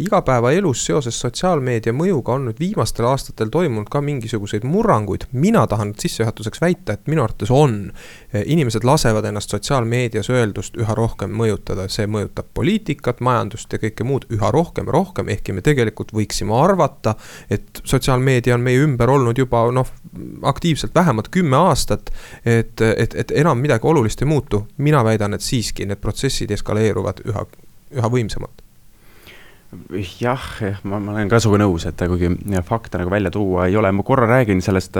igapäevaelus 0.00 0.84
seoses 0.86 1.18
sotsiaalmeedia 1.20 1.92
mõjuga 1.92 2.34
on 2.36 2.48
nüüd 2.48 2.58
viimastel 2.60 3.06
aastatel 3.08 3.50
toimunud 3.52 3.88
ka 3.92 4.00
mingisuguseid 4.04 4.64
murranguid. 4.64 5.26
mina 5.32 5.66
tahan 5.66 5.94
sissejuhatuseks 5.98 6.60
väita, 6.60 6.92
et 6.92 7.06
minu 7.06 7.22
arvates 7.24 7.50
on. 7.50 7.92
Äh, 8.34 8.42
inimesed 8.46 8.84
lasevad 8.84 9.24
ennast 9.24 9.50
sotsiaalmeedias 9.50 10.30
öeldust 10.30 10.76
üha 10.76 10.94
rohkem 10.94 11.30
mõjutada, 11.30 11.88
see 11.88 12.06
mõjutab 12.06 12.50
poliitikat, 12.54 13.20
majandust 13.20 13.72
ja 13.72 13.78
kõike 13.78 14.04
muud 14.04 14.26
üha 14.32 14.50
rohkem 14.54 14.88
ja 14.88 14.96
rohkem, 14.96 15.28
ehkki 15.28 15.52
me 15.52 15.62
tegelikult 15.64 16.12
võiksime 16.12 16.56
arvata, 16.56 17.14
et 17.50 17.82
sotsiaalmeedia 17.84 18.54
on 18.54 18.64
meie 18.64 18.82
ümber 18.84 19.10
olnud 19.10 19.38
juba 19.38 19.66
noh, 19.72 19.90
aktiivselt 20.42 20.94
vähemalt 20.94 21.28
kümme 21.28 21.56
aastat. 21.56 22.10
et, 22.44 22.80
et, 22.80 23.14
et 23.14 23.30
enam 23.30 23.58
midagi 23.58 23.86
olulist 23.86 24.22
ei 24.22 24.28
muutu, 24.28 24.66
mina 24.76 25.04
väidan, 25.04 25.34
et 25.34 25.42
siiski 25.42 25.86
need 25.86 26.00
protsessid 26.00 26.50
eskaleeruvad 26.50 27.24
üha, 27.28 27.46
üha 27.94 28.10
võimsamalt 28.10 28.63
jah, 30.20 30.44
ma, 30.84 30.98
ma 30.98 31.14
olen 31.14 31.30
ka 31.30 31.40
sinuga 31.42 31.60
nõus, 31.64 31.86
et 31.88 32.04
kuigi 32.10 32.30
fakte 32.66 33.00
nagu 33.00 33.12
välja 33.12 33.32
tuua 33.34 33.66
ei 33.68 33.76
ole, 33.76 33.90
ma 33.94 34.04
korra 34.06 34.26
räägin 34.28 34.62
sellest, 34.64 34.98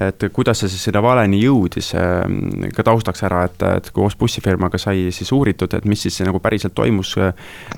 et 0.00 0.26
kuidas 0.34 0.62
see 0.62 0.72
siis 0.72 0.86
sinna 0.88 1.02
valeni 1.04 1.40
jõudis. 1.42 1.92
ka 2.76 2.84
taustaks 2.86 3.24
ära, 3.28 3.44
et, 3.48 3.62
et 3.80 3.90
koos 3.96 4.16
bussifirmaga 4.20 4.78
sai 4.78 5.08
siis 5.14 5.32
uuritud, 5.32 5.74
et 5.74 5.88
mis 5.88 6.02
siis 6.06 6.20
nagu 6.26 6.40
päriselt 6.40 6.74
toimus. 6.74 7.16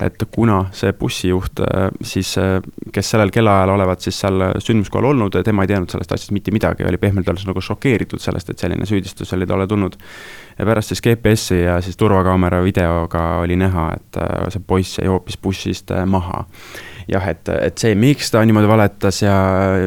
et 0.01 0.25
kuna 0.31 0.67
see 0.73 0.93
bussijuht 0.93 1.61
siis, 2.01 2.35
kes 2.93 3.11
sellel 3.15 3.31
kellaajal 3.31 3.75
olevat 3.77 4.01
siis 4.01 4.21
seal 4.21 4.49
sündmuskohal 4.59 5.13
olnud, 5.13 5.41
tema 5.45 5.65
ei 5.67 5.73
teadnud 5.73 5.91
sellest 5.91 6.13
asjast 6.13 6.33
mitte 6.33 6.55
midagi, 6.55 6.87
oli 6.89 6.99
pehmelt 6.99 7.29
öeldes 7.29 7.47
nagu 7.49 7.61
šokeeritud 7.61 8.23
sellest, 8.23 8.51
et 8.51 8.59
selline 8.59 8.87
süüdistus 8.87 9.33
oli 9.37 9.47
talle 9.47 9.67
tulnud 9.67 9.99
ja 10.59 10.67
pärast 10.67 10.93
siis 10.93 11.03
GPS-i 11.03 11.63
ja 11.63 11.81
siis 11.81 11.97
turvakaamera 11.97 12.63
videoga 12.65 13.23
oli 13.43 13.57
näha, 13.57 13.89
et 13.97 14.19
äh, 14.21 14.49
see 14.55 14.65
poiss 14.67 14.99
jäi 14.99 15.11
hoopis 15.11 15.39
bussist 15.43 15.91
äh, 15.91 16.07
maha. 16.07 16.45
jah, 17.09 17.29
et, 17.29 17.49
et 17.49 17.79
see, 17.79 17.95
miks 17.99 18.31
ta 18.31 18.45
niimoodi 18.47 18.69
valetas 18.71 19.23
ja 19.23 19.37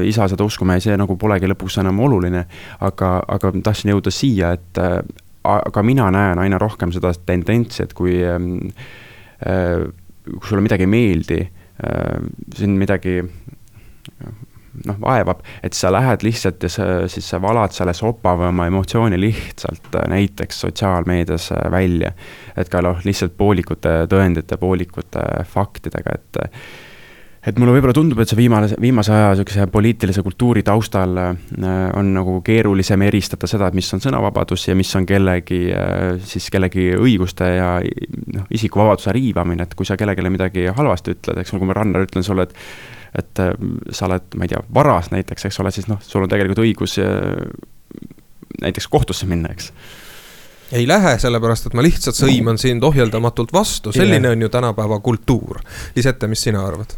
isa 0.03 0.27
seda 0.31 0.43
uskuma 0.43 0.75
jäi, 0.75 0.88
see 0.89 0.98
nagu 1.00 1.17
polegi 1.17 1.50
lõpuks 1.51 1.79
enam 1.84 2.00
oluline. 2.07 2.45
aga, 2.79 3.12
aga 3.27 3.53
tahtsin 3.63 3.93
jõuda 3.95 4.13
siia, 4.13 4.55
et 4.57 4.81
äh, 4.81 5.00
aga 5.45 5.84
mina 5.86 6.10
näen 6.12 6.41
aina 6.41 6.60
rohkem 6.62 6.93
seda 6.95 7.13
tendentsi, 7.25 7.84
et 7.84 7.93
kui 7.93 8.17
ähm, 8.25 8.57
äh, 9.45 9.86
kui 10.25 10.50
sulle 10.50 10.63
midagi 10.65 10.86
ei 10.88 10.89
meeldi 10.89 11.41
äh,, 11.41 12.22
sind 12.55 12.79
midagi 12.81 13.19
noh, 14.86 14.98
vaevab, 15.01 15.44
et 15.63 15.77
sa 15.77 15.91
lähed 15.94 16.25
lihtsalt 16.25 16.63
ja 16.63 16.72
sa, 16.72 16.88
siis 17.12 17.29
sa 17.29 17.41
valad 17.41 17.75
selle 17.75 17.94
sopa 17.98 18.36
või 18.39 18.50
oma 18.50 18.67
emotsiooni 18.72 19.20
lihtsalt 19.20 19.96
äh, 19.96 20.10
näiteks 20.12 20.65
sotsiaalmeedias 20.65 21.51
äh, 21.55 21.70
välja. 21.72 22.12
et 22.58 22.70
ka 22.70 22.82
noh, 22.86 23.00
lihtsalt 23.05 23.38
poolikute 23.38 24.03
tõendite, 24.12 24.58
poolikute 24.62 25.24
faktidega, 25.51 26.20
et 26.20 26.44
et 27.46 27.60
mulle 27.62 27.75
võib-olla 27.75 27.94
tundub, 27.94 28.20
et 28.22 28.29
see 28.29 28.39
viimase, 28.39 28.77
viimase 28.82 29.13
aja 29.13 29.27
niisuguse 29.34 29.67
poliitilise 29.74 30.24
kultuuri 30.25 30.63
taustal 30.65 31.20
äh, 31.22 31.36
on 31.98 32.12
nagu 32.15 32.39
keerulisem 32.46 33.05
eristada 33.05 33.50
seda, 33.50 33.70
et 33.70 33.77
mis 33.77 33.91
on 33.94 34.01
sõnavabadus 34.01 34.67
ja 34.70 34.75
mis 34.77 34.89
on 34.98 35.05
kellegi 35.10 35.62
äh, 35.75 36.15
siis 36.25 36.50
kellegi 36.53 36.91
õiguste 36.98 37.51
ja 37.58 37.70
noh, 38.34 38.50
isikuvabaduse 38.50 39.13
riivamine, 39.15 39.67
et 39.67 39.77
kui 39.77 39.88
sa 39.88 39.98
kellelegi 40.00 40.34
midagi 40.34 40.67
halvasti 40.74 41.17
ütled, 41.17 41.41
eks, 41.44 41.53
nagu 41.55 41.70
ma 41.70 41.77
Rannar 41.77 42.08
ütlen 42.08 42.25
sulle, 42.25 42.50
et 42.50 42.58
et 43.17 43.43
äh, 43.43 43.53
sa 43.91 44.10
oled, 44.10 44.27
ma 44.36 44.48
ei 44.48 44.53
tea, 44.53 44.63
varas 44.74 45.12
näiteks, 45.13 45.48
eks 45.50 45.62
ole, 45.63 45.72
siis 45.75 45.88
noh, 45.91 46.01
sul 46.03 46.25
on 46.25 46.31
tegelikult 46.31 46.63
õigus 46.65 46.98
näiteks 48.62 48.88
kohtusse 48.91 49.27
minna, 49.29 49.51
eks 49.51 49.72
ei 50.72 50.88
lähe, 50.88 51.17
sellepärast 51.22 51.69
et 51.69 51.75
ma 51.77 51.84
lihtsalt 51.86 52.17
sõiman 52.17 52.57
sind 52.57 52.84
ohjeldamatult 52.84 53.53
vastu, 53.53 53.93
selline 53.93 54.31
on 54.34 54.41
ju 54.41 54.50
tänapäeva 54.50 54.98
kultuur. 55.00 55.60
Lisette, 55.95 56.27
mis 56.27 56.41
sina 56.41 56.65
arvad? 56.65 56.95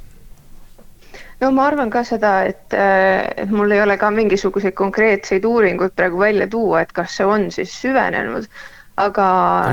no 1.42 1.52
ma 1.54 1.68
arvan 1.70 1.92
ka 1.94 2.02
seda, 2.08 2.32
et, 2.50 2.74
äh, 2.74 3.28
et 3.44 3.52
mul 3.54 3.72
ei 3.72 3.82
ole 3.84 3.98
ka 4.02 4.10
mingisuguseid 4.14 4.74
konkreetseid 4.78 5.46
uuringuid 5.46 5.94
praegu 5.96 6.20
välja 6.20 6.48
tuua, 6.50 6.82
et 6.82 6.94
kas 6.96 7.20
see 7.20 7.28
on 7.28 7.52
siis 7.54 7.76
süvenenud, 7.82 8.48
aga 8.98 9.26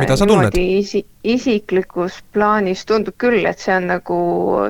niimoodi 0.04 0.64
isi, 0.78 1.00
isiklikus 1.24 2.18
plaanis 2.32 2.84
tundub 2.88 3.16
küll, 3.18 3.46
et 3.48 3.62
see 3.62 3.76
on 3.76 3.86
nagu 3.94 4.18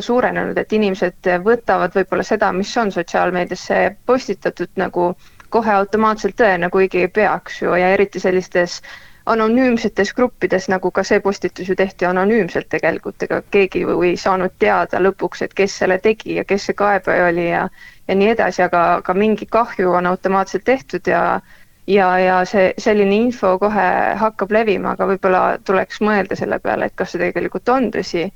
suurenenud, 0.04 0.58
et 0.58 0.74
inimesed 0.78 1.30
võtavad 1.46 1.96
võib-olla 1.96 2.26
seda, 2.26 2.52
mis 2.54 2.74
on 2.78 2.92
sotsiaalmeediasse 2.94 3.80
postitatud 4.06 4.70
nagu 4.80 5.14
kohe 5.54 5.74
automaatselt 5.74 6.38
tõena, 6.38 6.70
kuigi 6.70 7.02
ei 7.04 7.10
peaks 7.10 7.62
ju 7.62 7.74
ja 7.78 7.90
eriti 7.94 8.22
sellistes 8.22 8.80
anonüümsetes 9.26 10.12
gruppides, 10.14 10.68
nagu 10.68 10.90
ka 10.92 11.02
see 11.06 11.20
postitus 11.24 11.68
ju 11.68 11.74
tehti 11.78 12.06
anonüümselt 12.06 12.68
tegelikult, 12.68 13.22
ega 13.24 13.40
keegi 13.50 13.80
ju 13.82 14.02
ei 14.04 14.16
saanud 14.20 14.54
teada 14.60 15.00
lõpuks, 15.00 15.42
et 15.46 15.54
kes 15.56 15.78
selle 15.80 15.98
tegi 15.98 16.38
ja 16.38 16.44
kes 16.44 16.68
see 16.68 16.78
kaebaja 16.78 17.30
oli 17.32 17.48
ja 17.50 17.68
ja 18.08 18.14
nii 18.14 18.34
edasi, 18.34 18.62
aga, 18.62 18.82
aga 19.00 19.14
mingi 19.16 19.46
kahju 19.50 19.94
on 19.96 20.06
automaatselt 20.06 20.64
tehtud 20.64 21.08
ja 21.08 21.40
ja, 21.86 22.08
ja 22.18 22.40
see 22.48 22.72
selline 22.80 23.16
info 23.26 23.54
kohe 23.60 23.86
hakkab 24.20 24.52
levima, 24.54 24.94
aga 24.94 25.08
võib-olla 25.12 25.44
tuleks 25.64 26.00
mõelda 26.04 26.38
selle 26.38 26.58
peale, 26.64 26.88
et 26.88 26.96
kas 26.96 27.14
see 27.14 27.22
tegelikult 27.22 27.68
on 27.68 27.90
tõsi. 27.94 28.28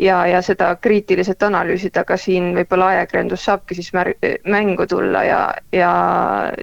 Ja, 0.00 0.22
ja 0.24 0.38
seda 0.40 0.70
kriitiliselt 0.80 1.42
analüüsida, 1.44 2.06
aga 2.06 2.16
siin 2.16 2.54
võib-olla 2.56 2.86
ajakirjandus 2.94 3.42
saabki 3.44 3.76
siis 3.76 3.90
mär-, 3.92 4.14
mängu 4.48 4.86
tulla 4.88 5.26
ja, 5.28 5.40
ja 5.76 5.90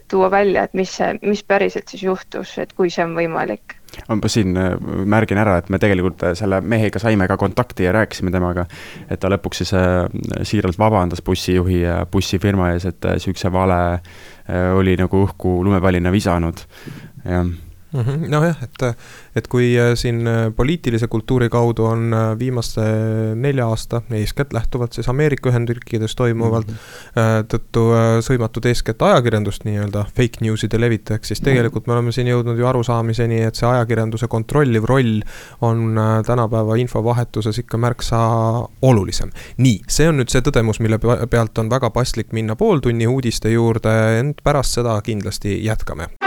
tuua 0.10 0.32
välja, 0.34 0.64
et 0.66 0.74
mis 0.74 0.96
see, 0.98 1.12
mis 1.22 1.44
päriselt 1.46 1.94
siis 1.94 2.02
juhtus, 2.08 2.56
et 2.58 2.74
kui 2.74 2.90
see 2.90 3.06
on 3.06 3.14
võimalik 3.14 3.77
ma 4.08 4.32
siin 4.32 4.58
äh, 4.58 4.76
märgin 5.06 5.40
ära, 5.42 5.58
et 5.62 5.70
me 5.74 5.80
tegelikult 5.82 6.24
äh, 6.24 6.34
selle 6.38 6.62
mehega 6.62 7.02
saime 7.02 7.28
ka 7.30 7.38
kontakti 7.40 7.88
ja 7.88 7.94
rääkisime 7.96 8.32
temaga, 8.34 8.68
et 9.10 9.20
ta 9.22 9.32
lõpuks 9.32 9.64
siis 9.64 9.74
äh, 9.78 10.06
siiralt 10.48 10.80
vabandas 10.80 11.24
bussijuhi 11.26 11.82
ja 11.84 12.02
bussifirma 12.12 12.72
ees, 12.74 12.88
et 12.90 13.12
niisuguse 13.18 13.52
vale 13.54 13.82
oli 14.78 14.94
nagu 14.96 15.26
õhku 15.26 15.58
lumepallina 15.66 16.12
visanud, 16.14 16.62
jah 17.28 17.48
nojah, 18.06 18.58
et, 18.64 18.84
et 19.38 19.48
kui 19.52 19.72
äh, 19.80 19.94
siin 20.00 20.28
äh, 20.28 20.48
poliitilise 20.56 21.08
kultuuri 21.12 21.50
kaudu 21.50 21.88
on 21.90 22.14
äh, 22.14 22.26
viimase 22.40 22.84
nelja 23.36 23.68
aasta, 23.68 24.02
eeskätt 24.12 24.54
lähtuvalt 24.54 24.94
siis 24.94 25.10
Ameerika 25.10 25.50
Ühendriikides 25.50 26.16
toimuvalt 26.16 26.68
mm, 26.68 26.76
-hmm. 26.76 27.48
tõttu 27.52 27.86
sõimatud 28.26 28.66
eeskätt 28.70 29.02
ajakirjandust 29.02 29.66
nii-öelda 29.66 30.06
fake 30.18 30.44
news'ide 30.46 30.80
levitajaks, 30.80 31.28
siis 31.28 31.42
tegelikult 31.42 31.88
me 31.88 31.94
oleme 31.94 32.12
siin 32.12 32.28
jõudnud 32.28 32.60
ju 32.60 32.68
arusaamiseni, 32.68 33.42
et 33.48 33.56
see 33.56 33.68
ajakirjanduse 33.70 34.28
kontrolliv 34.28 34.84
roll 34.84 35.22
on 35.62 36.00
tänapäeva 36.26 36.76
infovahetuses 36.76 37.60
ikka 37.60 37.78
märksa 37.78 38.20
olulisem. 38.82 39.32
nii, 39.58 39.82
see 39.88 40.10
on 40.10 40.20
nüüd 40.22 40.32
see 40.34 40.42
tõdemus, 40.42 40.82
mille 40.84 41.00
pealt 41.30 41.58
on 41.58 41.70
väga 41.70 41.90
paslik 41.90 42.34
minna 42.34 42.56
pooltunni 42.56 43.08
uudiste 43.08 43.52
juurde, 43.52 44.20
ent 44.20 44.44
pärast 44.44 44.80
seda 44.80 45.02
kindlasti 45.02 45.64
jätkame 45.66 46.27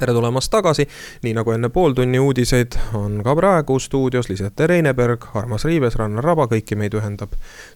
tere 0.00 0.14
tulemast 0.16 0.48
tagasi, 0.48 0.86
nii 1.26 1.34
nagu 1.36 1.52
enne 1.52 1.68
pooltunni 1.68 2.20
uudiseid, 2.22 2.76
on 2.96 3.18
ka 3.24 3.34
praegu 3.36 3.74
stuudios 3.82 4.30
Lisette 4.30 4.64
Reineberg, 4.70 5.26
Armas 5.36 5.66
Riives, 5.68 5.98
Rannar 6.00 6.24
Raba, 6.24 6.46
kõiki 6.48 6.78
meid 6.80 6.94
ühendab 6.96 7.34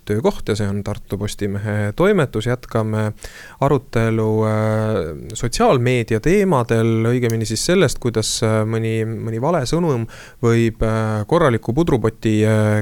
töökoht 0.08 0.48
ja 0.48 0.56
see 0.56 0.68
on 0.70 0.80
Tartu 0.86 1.18
Postimehe 1.20 1.92
toimetus, 1.96 2.48
jätkame 2.48 3.10
arutelu 3.64 4.28
äh, 4.48 4.96
sotsiaalmeedia 5.36 6.22
teemadel, 6.24 7.10
õigemini 7.10 7.44
siis 7.48 7.66
sellest, 7.68 8.00
kuidas 8.00 8.30
äh, 8.46 8.62
mõni, 8.64 8.94
mõni 9.04 9.42
vale 9.44 9.60
sõnum 9.68 10.06
võib 10.44 10.80
äh, 10.80 11.26
korraliku 11.28 11.76
pudrupoti 11.76 12.38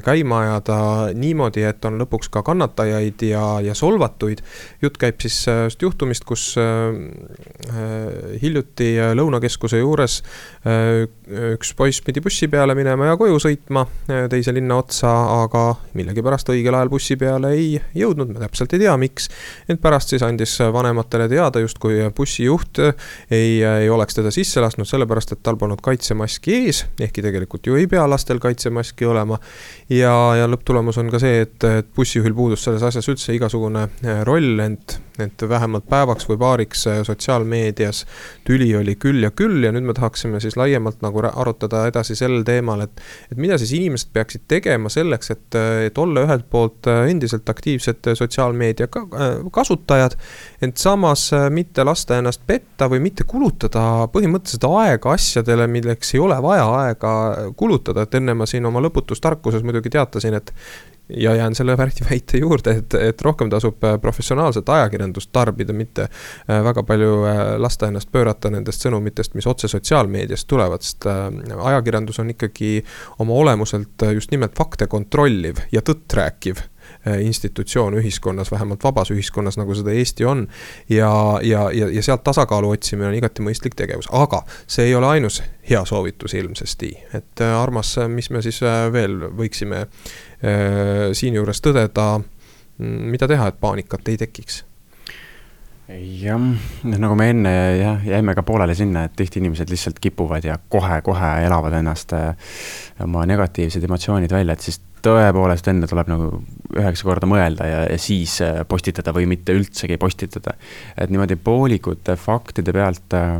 käima 0.06 0.42
ajada 0.44 0.78
niimoodi, 1.18 1.66
et 1.66 1.82
on 1.90 1.98
lõpuks 2.04 2.30
ka 2.30 2.44
kannatajaid 2.46 3.26
ja, 3.26 3.44
ja 3.64 3.74
solvatuid. 3.74 4.44
jutt 4.82 5.02
käib 5.02 5.18
siis 5.22 5.42
juhtumist, 5.82 6.24
kus 6.28 6.52
hiljuti 8.42 8.92
lõuna 9.18 9.31
Lõunakeskuse 9.32 9.80
juures 9.80 10.18
äh, 10.68 11.06
üks 11.54 11.72
poiss 11.76 12.02
pidi 12.04 12.20
bussi 12.20 12.48
peale 12.52 12.74
minema 12.76 13.06
ja 13.08 13.16
koju 13.16 13.38
sõitma 13.40 13.84
äh, 14.10 14.26
teise 14.32 14.52
linna 14.52 14.76
otsa, 14.82 15.10
aga 15.42 15.64
millegipärast 15.96 16.50
õigel 16.52 16.76
ajal 16.76 16.90
bussi 16.92 17.16
peale 17.16 17.54
ei 17.56 17.78
jõudnud, 17.96 18.34
me 18.34 18.42
täpselt 18.42 18.74
ei 18.76 18.82
tea, 18.84 18.96
miks. 19.00 19.30
ent 19.72 19.80
pärast 19.82 20.12
siis 20.12 20.24
andis 20.26 20.58
vanematele 20.72 21.28
teada, 21.32 21.62
justkui 21.62 22.02
bussijuht 22.16 22.82
ei, 22.82 23.62
ei 23.62 23.88
oleks 23.90 24.18
teda 24.18 24.32
sisse 24.34 24.60
lasknud, 24.60 24.88
sellepärast 24.88 25.32
et 25.36 25.42
tal 25.42 25.56
polnud 25.60 25.80
kaitsemaski 25.84 26.58
ees, 26.66 26.84
ehkki 27.00 27.24
tegelikult 27.24 27.66
ju 27.66 27.78
ei 27.80 27.88
pea 27.90 28.04
lastel 28.10 28.42
kaitsemaski 28.42 29.08
olema. 29.08 29.40
ja, 29.88 30.12
ja 30.36 30.50
lõpptulemus 30.50 31.00
on 31.00 31.08
ka 31.12 31.22
see, 31.22 31.46
et, 31.46 31.56
et 31.80 31.88
bussijuhil 31.96 32.36
puudus 32.36 32.66
selles 32.66 32.84
asjas 32.84 33.08
üldse 33.08 33.32
igasugune 33.36 33.88
äh, 33.88 34.22
roll, 34.28 34.60
ent, 34.60 34.98
ent 35.22 35.48
vähemalt 35.48 35.88
päevaks 35.88 36.28
või 36.28 36.38
paariks 36.40 36.86
sotsiaalmeedias 37.06 38.04
tüli 38.44 38.70
oli 38.76 38.96
küll 39.00 39.21
küll 39.22 39.28
ja 39.28 39.30
küll 39.52 39.64
ja 39.64 39.72
nüüd 39.72 39.86
me 39.86 39.94
tahaksime 39.94 40.40
siis 40.40 40.56
laiemalt 40.56 41.02
nagu 41.02 41.22
arutada 41.28 41.86
edasi 41.90 42.16
sel 42.18 42.42
teemal, 42.46 42.82
et 42.86 43.02
et 43.30 43.38
mida 43.38 43.58
siis 43.58 43.72
inimesed 43.76 44.10
peaksid 44.12 44.44
tegema 44.48 44.90
selleks, 44.92 45.30
et, 45.30 45.58
et 45.86 45.98
olla 45.98 46.24
ühelt 46.26 46.48
poolt 46.50 46.88
endiselt 47.08 47.48
aktiivsed 47.48 48.12
sotsiaalmeedia 48.18 48.88
kasutajad, 49.52 50.16
ent 50.62 50.78
samas 50.78 51.30
mitte 51.50 51.84
lasta 51.84 52.18
ennast 52.18 52.42
petta 52.46 52.88
või 52.90 53.02
mitte 53.04 53.24
kulutada 53.28 54.08
põhimõtteliselt 54.12 54.66
aega 54.68 55.12
asjadele, 55.16 55.66
milleks 55.70 56.14
ei 56.14 56.22
ole 56.22 56.38
vaja 56.42 56.66
aega 56.82 57.12
kulutada, 57.56 58.06
et 58.06 58.14
enne 58.18 58.34
ma 58.34 58.48
siin 58.48 58.66
oma 58.66 58.82
lõputus 58.82 59.22
tarkuses 59.22 59.64
muidugi 59.66 59.92
teatasin, 59.92 60.38
et 60.40 60.54
ja 61.08 61.34
jään 61.34 61.54
selle 61.54 61.76
väite 62.10 62.38
juurde, 62.38 62.70
et, 62.70 62.94
et 62.94 63.22
rohkem 63.22 63.50
tasub 63.50 63.84
äh, 63.84 64.00
professionaalset 64.00 64.68
ajakirjandust 64.68 65.30
tarbida, 65.32 65.72
mitte 65.72 66.02
äh, 66.02 66.64
väga 66.64 66.82
palju 66.82 67.24
äh, 67.24 67.40
lasta 67.58 67.88
ennast 67.88 68.12
pöörata 68.12 68.50
nendest 68.50 68.86
sõnumitest, 68.86 69.34
mis 69.34 69.46
otse 69.46 69.68
sotsiaalmeediast 69.68 70.48
tulevad, 70.48 70.82
sest 70.82 71.06
ajakirjandus 71.62 72.18
on 72.22 72.30
ikkagi 72.30 72.84
oma 73.18 73.34
olemuselt 73.34 74.06
just 74.14 74.30
nimelt 74.30 74.56
fakte 74.58 74.86
kontrolliv 74.86 75.62
ja 75.72 75.82
tõtt 75.82 76.16
rääkiv 76.16 76.62
institutsioon 77.20 77.94
ühiskonnas, 78.00 78.50
vähemalt 78.52 78.84
vabas 78.84 79.10
ühiskonnas, 79.10 79.58
nagu 79.60 79.74
seda 79.74 79.90
Eesti 79.90 80.24
on. 80.24 80.46
ja, 80.88 81.12
ja, 81.42 81.70
ja, 81.70 81.88
ja 81.88 82.02
sealt 82.02 82.24
tasakaalu 82.24 82.70
otsimine 82.76 83.08
on 83.08 83.14
igati 83.14 83.42
mõistlik 83.42 83.76
tegevus, 83.78 84.08
aga 84.12 84.42
see 84.66 84.90
ei 84.90 84.94
ole 84.94 85.06
ainus 85.06 85.42
hea 85.70 85.84
soovitus 85.84 86.34
ilmsesti. 86.34 86.92
et 87.14 87.40
armas, 87.40 87.96
mis 88.08 88.30
me 88.30 88.42
siis 88.42 88.60
veel 88.92 89.18
võiksime 89.36 89.86
Äh, 90.42 91.12
siinjuures 91.14 91.62
tõdeda, 91.62 92.18
mm, 92.18 93.10
mida 93.14 93.28
teha, 93.30 93.46
et 93.52 93.60
paanikat 93.62 94.08
ei 94.10 94.18
tekiks 94.18 94.64
jah, 95.98 96.38
nagu 96.88 97.16
me 97.18 97.28
enne 97.32 97.52
jah, 97.78 98.06
jäime 98.06 98.34
ka 98.36 98.44
pooleli 98.46 98.74
sinna, 98.76 99.06
et 99.06 99.16
tihti 99.18 99.40
inimesed 99.42 99.70
lihtsalt 99.72 99.98
kipuvad 100.02 100.44
ja 100.46 100.56
kohe-kohe 100.72 101.34
elavad 101.46 101.76
ennast 101.78 102.14
äh, 102.16 102.32
oma 103.04 103.26
negatiivsed 103.28 103.84
emotsioonid 103.88 104.32
välja, 104.32 104.56
et 104.56 104.64
siis 104.64 104.80
tõepoolest 105.02 105.66
enne 105.72 105.88
tuleb 105.90 106.10
nagu 106.12 106.28
üheksa 106.78 107.06
korda 107.08 107.26
mõelda 107.26 107.66
ja, 107.66 107.80
ja 107.90 107.98
siis 108.00 108.36
äh, 108.44 108.62
postitada 108.68 109.14
või 109.16 109.26
mitte 109.30 109.56
üldsegi 109.56 109.98
postitada. 110.00 110.54
et 110.96 111.10
niimoodi 111.10 111.36
poolikute 111.36 112.16
faktide 112.16 112.74
pealt 112.76 113.18
äh, 113.18 113.36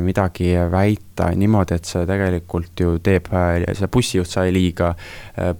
midagi 0.00 0.54
väita 0.70 1.30
niimoodi, 1.36 1.76
et 1.80 1.90
see 1.90 2.06
tegelikult 2.08 2.86
ju 2.86 2.98
teeb, 3.04 3.28
see 3.74 3.92
bussijuht 3.92 4.30
sai 4.30 4.54
liiga, 4.54 4.94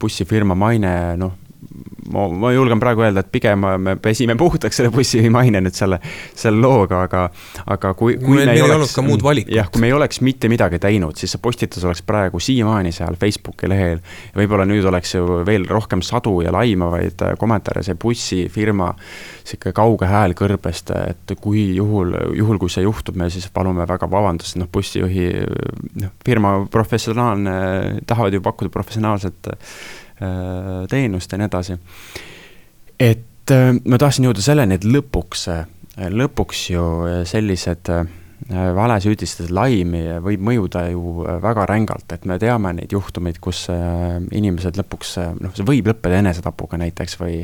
bussifirma 0.00 0.54
maine, 0.58 0.94
noh, 1.20 1.36
ma, 2.12 2.26
ma 2.28 2.50
julgen 2.52 2.80
praegu 2.82 3.04
öelda, 3.04 3.22
et 3.22 3.30
pigem 3.32 3.64
me 3.82 3.94
pesime 4.02 4.34
puhtaks 4.38 4.80
selle 4.80 4.90
bussi 4.94 5.22
maine 5.32 5.62
nüüd 5.62 5.76
selle, 5.76 6.00
selle 6.38 6.60
looga, 6.62 7.04
aga, 7.06 7.24
aga 7.70 7.92
kui, 7.98 8.16
kui 8.20 8.40
meil, 8.40 8.50
me 8.50 8.56
ei, 8.56 8.62
meil 8.62 8.72
ei 8.72 8.76
oleks, 8.78 8.94
ka 8.96 9.04
muud 9.06 9.22
valikut. 9.24 9.54
jah, 9.54 9.70
kui 9.70 9.82
me 9.82 9.90
ei 9.90 9.94
oleks 9.96 10.22
mitte 10.26 10.50
midagi 10.50 10.80
teinud, 10.82 11.18
siis 11.20 11.36
see 11.36 11.42
postitus 11.42 11.86
oleks 11.86 12.02
praegu 12.06 12.40
siiamaani 12.42 12.92
seal 12.94 13.18
Facebooki 13.20 13.70
lehel. 13.70 14.02
võib-olla 14.36 14.66
nüüd 14.68 14.86
oleks 14.90 15.14
ju 15.14 15.40
veel 15.46 15.68
rohkem 15.70 16.02
sadu 16.06 16.40
ja 16.44 16.54
laimavaid 16.54 17.26
kommentaare, 17.40 17.84
see 17.86 17.98
bussifirma 18.00 18.90
sihuke 19.44 19.74
kauge 19.76 20.10
hääl 20.10 20.34
kõrbest, 20.38 20.92
et 20.94 21.36
kui 21.40 21.70
juhul, 21.76 22.14
juhul 22.38 22.60
kui 22.60 22.72
see 22.72 22.84
juhtub, 22.84 23.18
me 23.18 23.30
siis 23.30 23.48
palume 23.54 23.86
väga 23.88 24.10
vabandust, 24.10 24.58
noh, 24.60 24.70
bussijuhi 24.72 25.30
noh, 26.02 26.14
firma 26.26 26.54
professionaalne, 26.70 27.56
tahavad 28.06 28.34
ju 28.34 28.42
pakkuda 28.44 28.72
professionaalset 28.74 29.50
teenust 30.90 31.32
ja 31.32 31.38
nii 31.40 31.48
edasi. 31.48 31.78
et 33.00 33.54
äh, 33.56 33.74
ma 33.84 33.98
tahtsin 33.98 34.28
jõuda 34.28 34.44
selleni, 34.44 34.76
et 34.76 34.84
lõpuks, 34.84 35.46
lõpuks 35.96 36.64
ju 36.74 36.86
sellised 37.28 37.92
äh, 37.92 38.04
Äh, 38.48 38.70
valesüüdistused, 38.72 39.52
laimi 39.52 40.00
võib 40.24 40.40
mõjuda 40.48 40.86
ju 40.88 41.26
äh, 41.28 41.36
väga 41.42 41.66
rängalt, 41.68 42.06
et 42.14 42.24
me 42.26 42.38
teame 42.40 42.72
neid 42.72 42.90
juhtumeid, 42.90 43.36
kus 43.42 43.66
äh, 43.70 44.16
inimesed 44.34 44.78
lõpuks, 44.80 45.10
noh, 45.36 45.52
see 45.54 45.66
võib 45.68 45.90
lõppeda 45.90 46.22
enesetapuga 46.22 46.78
näiteks 46.80 47.18
või 47.20 47.42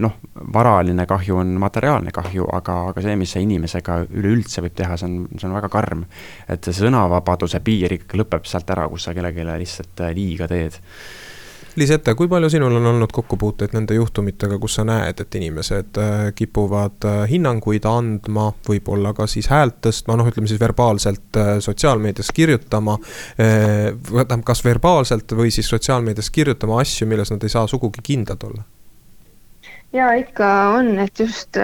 noh, 0.00 0.16
varaline 0.56 1.04
kahju 1.06 1.36
on 1.42 1.52
materiaalne 1.60 2.14
kahju, 2.16 2.48
aga, 2.58 2.78
aga 2.94 3.04
see, 3.04 3.18
mis 3.20 3.36
see 3.36 3.44
inimesega 3.44 4.00
üleüldse 4.08 4.64
võib 4.64 4.78
teha, 4.80 4.96
see 4.96 5.10
on, 5.10 5.20
see 5.36 5.50
on 5.50 5.54
väga 5.58 5.70
karm. 5.76 6.06
et 6.48 6.64
see 6.64 6.80
sõnavabaduse 6.80 7.60
piir 7.66 7.98
ikkagi 7.98 8.24
lõpeb 8.24 8.48
sealt 8.48 8.72
ära, 8.72 8.88
kus 8.88 9.04
sa 9.06 9.14
kellelegi 9.14 9.46
lihtsalt 9.52 10.06
liiga 10.16 10.48
teed 10.48 10.80
Liis 11.76 11.90
Ette, 11.92 12.14
kui 12.16 12.28
palju 12.28 12.48
sinul 12.48 12.78
on 12.78 12.86
olnud 12.88 13.12
kokkupuuteid 13.12 13.74
nende 13.76 13.98
juhtumitega, 13.98 14.56
kus 14.60 14.78
sa 14.78 14.84
näed, 14.88 15.18
et 15.20 15.34
inimesed 15.36 15.98
äh, 16.00 16.12
kipuvad 16.34 17.04
äh, 17.04 17.18
hinnanguid 17.28 17.84
andma, 17.90 18.46
võib-olla 18.64 19.12
ka 19.16 19.26
siis 19.28 19.50
häält 19.52 19.82
tõstma, 19.84 20.16
noh, 20.16 20.30
ütleme 20.30 20.48
siis 20.48 20.60
verbaalselt 20.62 21.36
äh, 21.36 21.50
sotsiaalmeedias 21.60 22.32
kirjutama. 22.32 22.96
tähendab, 23.36 24.44
kas 24.46 24.64
verbaalselt 24.64 25.32
või 25.36 25.50
siis 25.52 25.68
sotsiaalmeedias 25.68 26.30
kirjutama 26.32 26.80
asju, 26.80 27.08
milles 27.10 27.30
nad 27.34 27.44
ei 27.44 27.52
saa 27.52 27.66
sugugi 27.68 28.00
kindlad 28.02 28.48
olla 28.48 28.64
ja 29.92 30.08
ikka 30.18 30.48
on, 30.78 30.94
et 30.98 31.20
just 31.20 31.56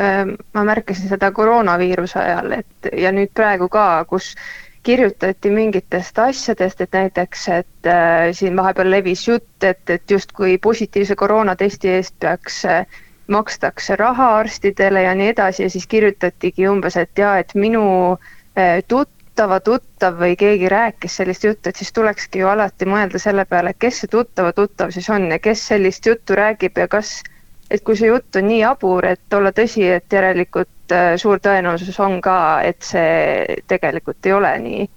ma 0.54 0.64
märkasin 0.64 1.08
seda 1.08 1.32
koroonaviiruse 1.32 2.20
ajal, 2.20 2.52
et 2.60 2.92
ja 2.96 3.12
nüüd 3.12 3.32
praegu 3.34 3.68
ka, 3.72 4.04
kus 4.08 4.34
kirjutati 4.82 5.50
mingitest 5.50 6.18
asjadest, 6.18 6.80
et 6.80 6.92
näiteks, 6.92 7.48
et 7.48 7.86
äh, 7.86 8.32
siin 8.32 8.56
vahepeal 8.56 8.90
levis 8.90 9.28
jutt, 9.28 9.64
et, 9.64 9.90
et 9.90 10.10
justkui 10.10 10.58
positiivse 10.58 11.16
koroonatesti 11.16 11.96
eest 11.96 12.14
peaks 12.20 12.64
äh,, 12.64 12.86
makstakse 13.26 13.96
raha 13.96 14.28
arstidele 14.38 15.02
ja 15.02 15.14
nii 15.14 15.28
edasi 15.32 15.62
ja 15.62 15.70
siis 15.70 15.86
kirjutatigi 15.86 16.68
umbes, 16.68 16.96
et 16.96 17.18
jaa, 17.18 17.36
et 17.38 17.54
minu 17.54 17.84
äh, 18.12 18.82
tuttava 18.88 19.60
tuttav 19.60 20.18
või 20.18 20.36
keegi 20.36 20.68
rääkis 20.68 21.16
sellist 21.20 21.44
juttu, 21.44 21.70
et 21.70 21.78
siis 21.78 21.92
tulekski 21.92 22.42
ju 22.42 22.50
alati 22.50 22.88
mõelda 22.88 23.22
selle 23.22 23.44
peale, 23.48 23.74
kes 23.78 24.02
see 24.02 24.12
tuttava 24.12 24.52
tuttav 24.52 24.90
siis 24.90 25.08
on 25.10 25.30
ja 25.30 25.38
kes 25.38 25.66
sellist 25.72 26.06
juttu 26.06 26.36
räägib 26.38 26.78
ja 26.78 26.88
kas, 26.88 27.22
et 27.70 27.84
kui 27.86 27.96
see 27.96 28.10
jutt 28.10 28.36
on 28.36 28.50
nii 28.50 28.60
jabur, 28.64 29.06
et 29.14 29.38
olla 29.38 29.54
tõsi, 29.56 29.86
et 29.96 30.18
järelikult 30.18 30.81
Äh, 30.92 31.14
suur 31.20 31.40
tõenäosus 31.40 31.96
on 32.04 32.18
ka, 32.24 32.36
et 32.66 32.82
see 32.84 33.56
tegelikult 33.70 34.26
ei 34.28 34.34
ole 34.36 34.50
nii. 34.64 34.88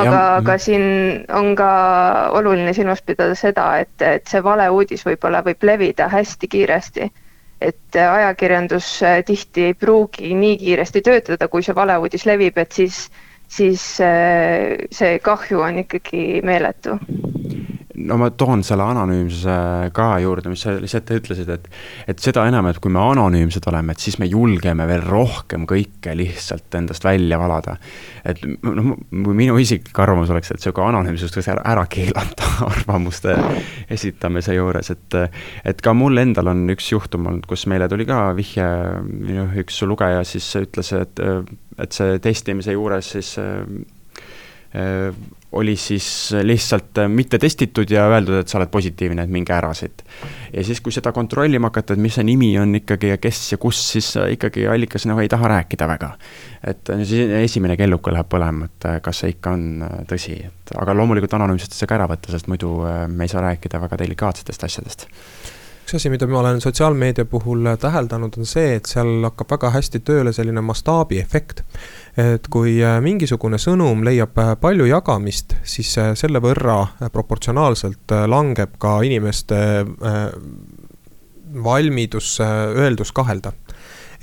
aga, 0.00 0.20
aga 0.40 0.56
siin 0.58 0.84
on 1.36 1.52
ka 1.56 1.68
oluline 2.36 2.72
silmas 2.76 3.02
pidada 3.04 3.36
seda, 3.36 3.66
et, 3.84 3.94
et 4.02 4.26
see 4.28 4.40
valeuudis 4.44 5.04
võib-olla 5.06 5.42
võib 5.44 5.64
levida 5.68 6.08
hästi 6.12 6.48
kiiresti. 6.56 7.10
et 7.64 7.96
ajakirjandus 7.96 8.88
äh, 9.02 9.22
tihti 9.24 9.70
ei 9.70 9.74
pruugi 9.74 10.34
nii 10.34 10.58
kiiresti 10.60 11.00
töötada, 11.00 11.48
kui 11.48 11.62
see 11.62 11.74
valeuudis 11.74 12.26
levib, 12.28 12.58
et 12.58 12.72
siis, 12.72 13.06
siis 13.48 13.86
äh, 14.04 14.74
see 14.92 15.18
kahju 15.24 15.62
on 15.64 15.80
ikkagi 15.86 16.42
meeletu 16.44 16.98
no 17.94 18.16
ma 18.18 18.30
toon 18.34 18.62
selle 18.66 18.84
anonüümsuse 18.86 19.54
ka 19.94 20.06
juurde, 20.22 20.50
mis 20.52 20.64
sa 20.64 20.74
lihtsalt 20.80 21.10
ütlesid, 21.16 21.50
et 21.54 21.68
et 22.10 22.20
seda 22.22 22.46
enam, 22.48 22.66
et 22.70 22.80
kui 22.82 22.92
me 22.92 23.02
anonüümsed 23.02 23.66
oleme, 23.70 23.94
et 23.94 24.02
siis 24.02 24.18
me 24.22 24.28
julgeme 24.30 24.86
veel 24.90 25.04
rohkem 25.06 25.66
kõike 25.70 26.16
lihtsalt 26.18 26.74
endast 26.78 27.06
välja 27.06 27.38
valada. 27.40 27.76
et 28.24 28.42
noh, 28.44 28.94
minu 29.10 29.58
isiklik 29.60 29.98
arvamus 29.98 30.32
oleks, 30.34 30.50
et 30.50 30.64
sihuke 30.64 30.82
anonüümsus 30.82 31.34
tuleks 31.34 31.50
ära, 31.54 31.64
ära 31.74 31.86
keelata 31.90 32.50
arvamuste 32.72 33.36
esitamise 33.90 34.56
juures, 34.56 34.90
et 34.94 35.18
et 35.64 35.82
ka 35.84 35.94
mul 35.96 36.18
endal 36.22 36.52
on 36.52 36.66
üks 36.74 36.90
juhtum 36.92 37.26
olnud, 37.30 37.46
kus 37.50 37.66
meile 37.70 37.88
tuli 37.88 38.06
ka 38.08 38.26
vihje, 38.36 38.68
noh, 39.30 39.58
üks 39.64 39.82
lugeja 39.86 40.24
siis 40.28 40.50
ütles, 40.62 40.94
et 40.98 41.20
et 41.78 41.92
see 41.94 42.18
testimise 42.22 42.74
juures 42.74 43.14
siis 43.16 43.34
Äh, 44.74 45.12
oli 45.54 45.76
siis 45.76 46.06
lihtsalt 46.42 46.98
äh, 46.98 47.08
mitte 47.08 47.38
testitud 47.38 47.90
ja 47.90 48.06
öeldud, 48.10 48.40
et 48.40 48.50
sa 48.50 48.58
oled 48.58 48.70
positiivne, 48.72 49.24
et 49.24 49.30
minge 49.32 49.54
ära 49.54 49.72
siit. 49.74 50.02
ja 50.52 50.64
siis, 50.64 50.80
kui 50.80 50.92
seda 50.92 51.12
kontrollima 51.12 51.70
hakata, 51.70 51.94
et 51.94 52.02
mis 52.02 52.18
see 52.18 52.26
nimi 52.26 52.50
on 52.58 52.74
ikkagi 52.80 53.14
ja 53.14 53.18
kes 53.22 53.40
ja 53.52 53.58
kus, 53.62 53.80
siis 53.94 54.10
äh, 54.20 54.32
ikkagi 54.34 54.66
allikas 54.70 55.06
nagu 55.10 55.22
ei 55.22 55.30
taha 55.30 55.50
rääkida 55.56 55.88
väga. 55.88 56.12
et 56.66 56.94
siis 57.04 57.30
esimene 57.44 57.76
kelluke 57.76 58.12
läheb 58.12 58.30
põlema, 58.30 58.70
et 58.70 58.88
kas 59.04 59.24
see 59.24 59.34
ikka 59.36 59.56
on 59.56 59.66
tõsi, 60.10 60.38
et 60.44 60.76
aga 60.80 60.96
loomulikult 60.96 61.38
anonüümselt 61.38 61.76
saa 61.76 61.90
ka 61.90 61.98
ära 62.00 62.08
võtta, 62.10 62.32
sest 62.34 62.48
muidu 62.50 62.76
me 63.08 63.26
ei 63.26 63.32
saa 63.32 63.44
rääkida 63.44 63.82
väga 63.82 64.00
delikaatsetest 64.04 64.64
asjadest 64.70 65.08
üks 65.84 65.98
asi, 65.98 66.08
mida 66.08 66.26
ma 66.26 66.38
olen 66.40 66.62
sotsiaalmeedia 66.64 67.26
puhul 67.28 67.66
täheldanud, 67.80 68.38
on 68.40 68.48
see, 68.48 68.78
et 68.78 68.88
seal 68.88 69.20
hakkab 69.26 69.50
väga 69.52 69.70
hästi 69.74 70.00
tööle 70.00 70.32
selline 70.32 70.62
mastaabiefekt. 70.64 71.60
Et 72.20 72.46
kui 72.52 72.76
äh, 72.82 73.00
mingisugune 73.02 73.58
sõnum 73.58 74.04
leiab 74.06 74.38
äh, 74.38 74.52
palju 74.60 74.86
jagamist, 74.86 75.56
siis 75.66 75.90
äh, 75.98 76.12
selle 76.18 76.42
võrra 76.42 76.78
proportsionaalselt 77.12 78.14
langeb 78.30 78.76
ka 78.78 79.00
inimeste 79.06 79.58
valmidus 81.64 82.36
öeldus 82.42 83.12
kahelda 83.14 83.52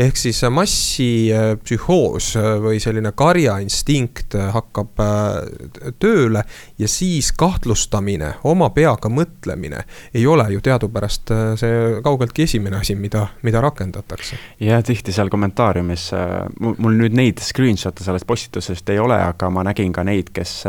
ehk 0.02 0.18
siis 0.18 0.40
massipsühhoos 0.50 2.32
äh, 2.40 2.50
või 2.64 2.80
selline 2.82 3.12
karjainstinkt 3.18 4.36
äh, 4.38 4.50
hakkab 4.56 5.02
äh, 5.04 5.92
tööle 6.02 6.44
ja 6.80 6.90
siis 6.92 7.32
kahtlustamine, 7.38 8.34
oma 8.48 8.72
peaga 8.76 9.12
mõtlemine 9.12 9.84
ei 10.14 10.26
ole 10.28 10.48
ju 10.56 10.62
teadupärast 10.64 11.34
see 11.60 12.02
kaugeltki 12.04 12.46
esimene 12.48 12.82
asi, 12.82 12.96
mida, 12.96 13.28
mida 13.46 13.62
rakendatakse. 13.62 14.40
ja 14.60 14.82
tihti 14.86 15.14
seal 15.14 15.30
kommentaariumis, 15.30 16.10
mul 16.60 16.98
nüüd 16.98 17.16
neid 17.18 17.42
screenshot'e 17.44 18.06
sellest 18.06 18.28
postitusest 18.28 18.90
ei 18.90 19.00
ole, 19.00 19.18
aga 19.22 19.50
ma 19.54 19.66
nägin 19.68 19.94
ka 19.94 20.06
neid, 20.08 20.32
kes 20.34 20.62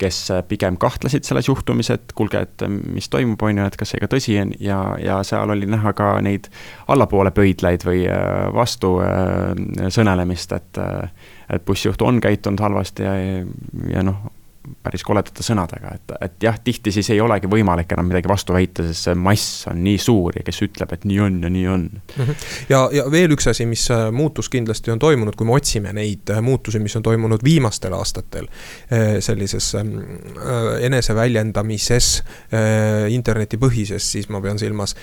kes 0.00 0.20
pigem 0.48 0.78
kahtlesid 0.80 1.26
selles 1.28 1.48
juhtumis, 1.48 1.90
et 1.94 2.14
kuulge, 2.16 2.40
et 2.46 2.64
mis 2.68 3.08
toimub, 3.12 3.42
on 3.46 3.60
ju, 3.60 3.66
et 3.68 3.76
kas 3.80 3.92
see 3.92 4.00
ikka 4.00 4.10
tõsi 4.14 4.38
on 4.40 4.54
ja, 4.62 4.80
ja 5.02 5.20
seal 5.26 5.52
oli 5.52 5.68
näha 5.70 5.92
ka 5.96 6.14
neid 6.24 6.48
allapoole 6.90 7.32
pöidlaid 7.36 7.84
või 7.86 8.06
äh, 8.08 8.48
vastu 8.54 8.96
äh, 9.04 9.90
sõnelemist, 9.92 10.56
et 10.56 10.80
äh, 10.80 11.36
et 11.50 11.64
bussijuht 11.66 12.02
on 12.06 12.20
käitunud 12.22 12.60
halvasti 12.62 13.02
ja, 13.02 13.14
ja 13.90 14.02
noh, 14.06 14.28
päris 14.80 15.02
koledate 15.04 15.44
sõnadega, 15.44 15.92
et, 15.98 16.12
et 16.24 16.44
jah, 16.46 16.56
tihti 16.64 16.92
siis 16.94 17.10
ei 17.12 17.20
olegi 17.20 17.48
võimalik 17.50 17.90
enam 17.92 18.06
midagi 18.08 18.30
vastu 18.30 18.54
väita, 18.56 18.84
sest 18.88 19.10
see 19.10 19.16
mass 19.18 19.66
on 19.68 19.82
nii 19.84 19.98
suur 20.00 20.38
ja 20.38 20.44
kes 20.46 20.62
ütleb, 20.64 20.94
et 20.96 21.04
nii 21.04 21.18
on 21.20 21.36
ja 21.44 21.50
nii 21.52 21.66
on. 21.68 21.82
Mhm. 22.16 22.46
ja, 22.70 22.80
ja 22.96 23.04
veel 23.12 23.34
üks 23.36 23.50
asi, 23.52 23.66
mis 23.68 23.84
äh, 23.92 24.06
muutus 24.14 24.48
kindlasti 24.52 24.92
on 24.94 25.02
toimunud, 25.02 25.36
kui 25.36 25.48
me 25.48 25.56
otsime 25.58 25.92
neid 25.96 26.32
äh, 26.32 26.40
muutusi, 26.44 26.80
mis 26.80 26.96
on 26.96 27.04
toimunud 27.04 27.44
viimastel 27.44 27.92
aastatel. 27.96 28.48
Äh, 28.88 29.18
sellises 29.20 29.74
ähm, 29.76 29.92
eneseväljendamises, 30.80 32.08
internetipõhises, 33.12 34.04
siis 34.14 34.28
ma 34.32 34.40
pean 34.42 34.58
silmas, 34.58 34.94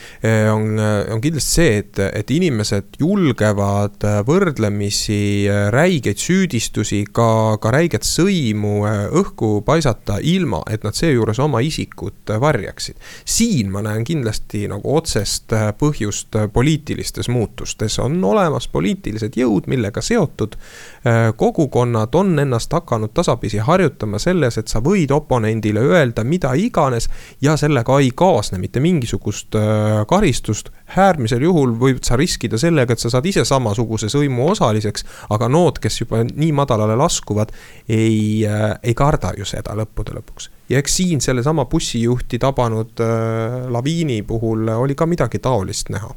on, 0.52 0.80
on 0.80 1.22
kindlasti 1.22 1.54
see, 1.58 1.76
et, 1.82 2.00
et 2.20 2.32
inimesed 2.34 2.98
julgevad 3.02 4.04
võrdlemisi 4.28 5.48
räigeid 5.74 6.20
süüdistusi, 6.22 7.04
ka, 7.14 7.30
ka 7.62 7.72
räiget 7.74 8.08
sõimu 8.08 8.80
õhku 9.22 9.52
paisata, 9.68 10.18
ilma 10.24 10.62
et 10.72 10.86
nad 10.88 10.96
seejuures 10.96 11.40
oma 11.44 11.60
isikut 11.60 12.32
varjaksid. 12.40 12.96
siin 13.26 13.72
ma 13.72 13.82
näen 13.84 14.04
kindlasti 14.08 14.68
nagu 14.72 14.96
otsest 14.96 15.54
põhjust 15.80 16.38
poliitilistes 16.54 17.30
muutustes, 17.30 18.00
on 18.00 18.24
olemas 18.24 18.68
poliitilised 18.72 19.36
jõud, 19.38 19.68
millega 19.68 20.02
seotud 20.02 20.56
äh, 20.56 21.34
kogukonnad 21.36 22.16
on 22.16 22.40
ennast 22.40 22.74
hakanud 22.74 23.12
tasapisi 23.14 23.58
harjutama 23.58 24.20
selles, 24.20 24.58
et 24.58 24.72
sa 24.72 24.80
võid 24.84 25.12
oponendile 25.16 25.84
öelda 25.84 26.24
mida 26.24 26.54
iganes 26.56 27.10
ja 27.42 27.58
sellega 27.58 28.00
ei 28.00 28.12
kaasne 28.16 28.60
mitte 28.62 28.80
mingisugust 28.80 29.56
äh, 29.56 30.06
karistust. 30.08 30.70
äärmisel 30.98 31.44
juhul 31.44 31.74
võid 31.80 32.04
sa 32.08 32.16
riskida 32.16 32.58
sellega, 32.58 32.94
et 32.94 33.00
sa 33.00 33.10
saad 33.12 33.26
ise 33.28 33.44
samasuguse 33.46 34.08
sõimu 34.10 34.48
osaliseks, 34.54 35.06
aga 35.30 35.50
nood, 35.52 35.82
kes 35.84 36.02
juba 36.02 36.24
nii 36.24 36.52
madalale 36.56 36.96
laskuvad, 36.96 37.52
ei, 37.90 38.46
äh, 38.48 38.78
ei 38.84 38.96
karda 38.96 39.34
ju 39.38 39.46
seda 39.46 39.57
lõppude 39.66 40.16
lõpuks. 40.18 40.50
ja 40.70 40.80
eks 40.82 40.98
siin 41.00 41.22
sellesama 41.22 41.66
bussijuhti 41.66 42.40
tabanud 42.40 43.02
äh, 43.04 43.68
laviini 43.72 44.22
puhul 44.28 44.70
oli 44.76 44.96
ka 44.96 45.06
midagi 45.06 45.40
taolist 45.40 45.90
näha. 45.90 46.12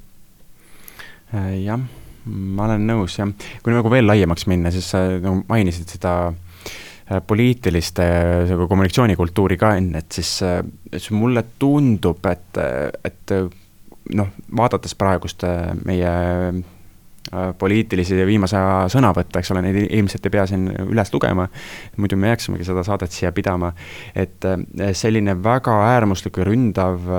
Äh, 1.35 1.63
jah, 1.65 1.81
ma 2.27 2.67
olen 2.69 2.87
nõus 2.87 3.19
jah, 3.19 3.31
kui 3.63 3.75
nagu 3.75 3.91
veel 3.91 4.07
laiemaks 4.07 4.47
minna, 4.51 4.73
siis 4.75 4.91
sa 4.91 5.05
nagu 5.17 5.45
mainisid 5.49 5.97
seda 5.97 6.15
äh, 6.31 7.21
poliitiliste 7.27 8.09
äh, 8.11 8.67
kommunikatsioonikultuuri 8.69 9.61
ka 9.61 9.77
enne, 9.79 10.05
et 10.05 10.21
siis, 10.21 10.41
siis 10.97 11.11
mulle 11.15 11.45
tundub, 11.59 12.27
et, 12.31 12.61
et 13.05 13.39
noh, 14.17 14.37
vaadates 14.57 14.95
praegust 14.99 15.47
meie 15.85 16.13
Äh, 16.51 16.80
poliitilisi 17.59 18.17
viimase 18.27 18.57
aja 18.59 18.87
sõnavõtte, 18.91 19.39
eks 19.39 19.53
ole, 19.55 19.63
neid 19.63 19.79
ilmselt 19.87 20.27
ei 20.27 20.35
pea 20.35 20.47
siin 20.51 20.67
üles 20.89 21.13
lugema, 21.15 21.47
muidu 22.01 22.19
me 22.19 22.33
jääksimegi 22.33 22.67
seda 22.67 22.85
saadet 22.87 23.13
siia 23.15 23.33
pidama, 23.37 23.73
et 24.15 24.47
äh, 24.49 24.93
selline 24.97 25.37
väga 25.43 25.77
äärmuslik 25.93 26.41
ja 26.41 26.49
ründav 26.49 27.11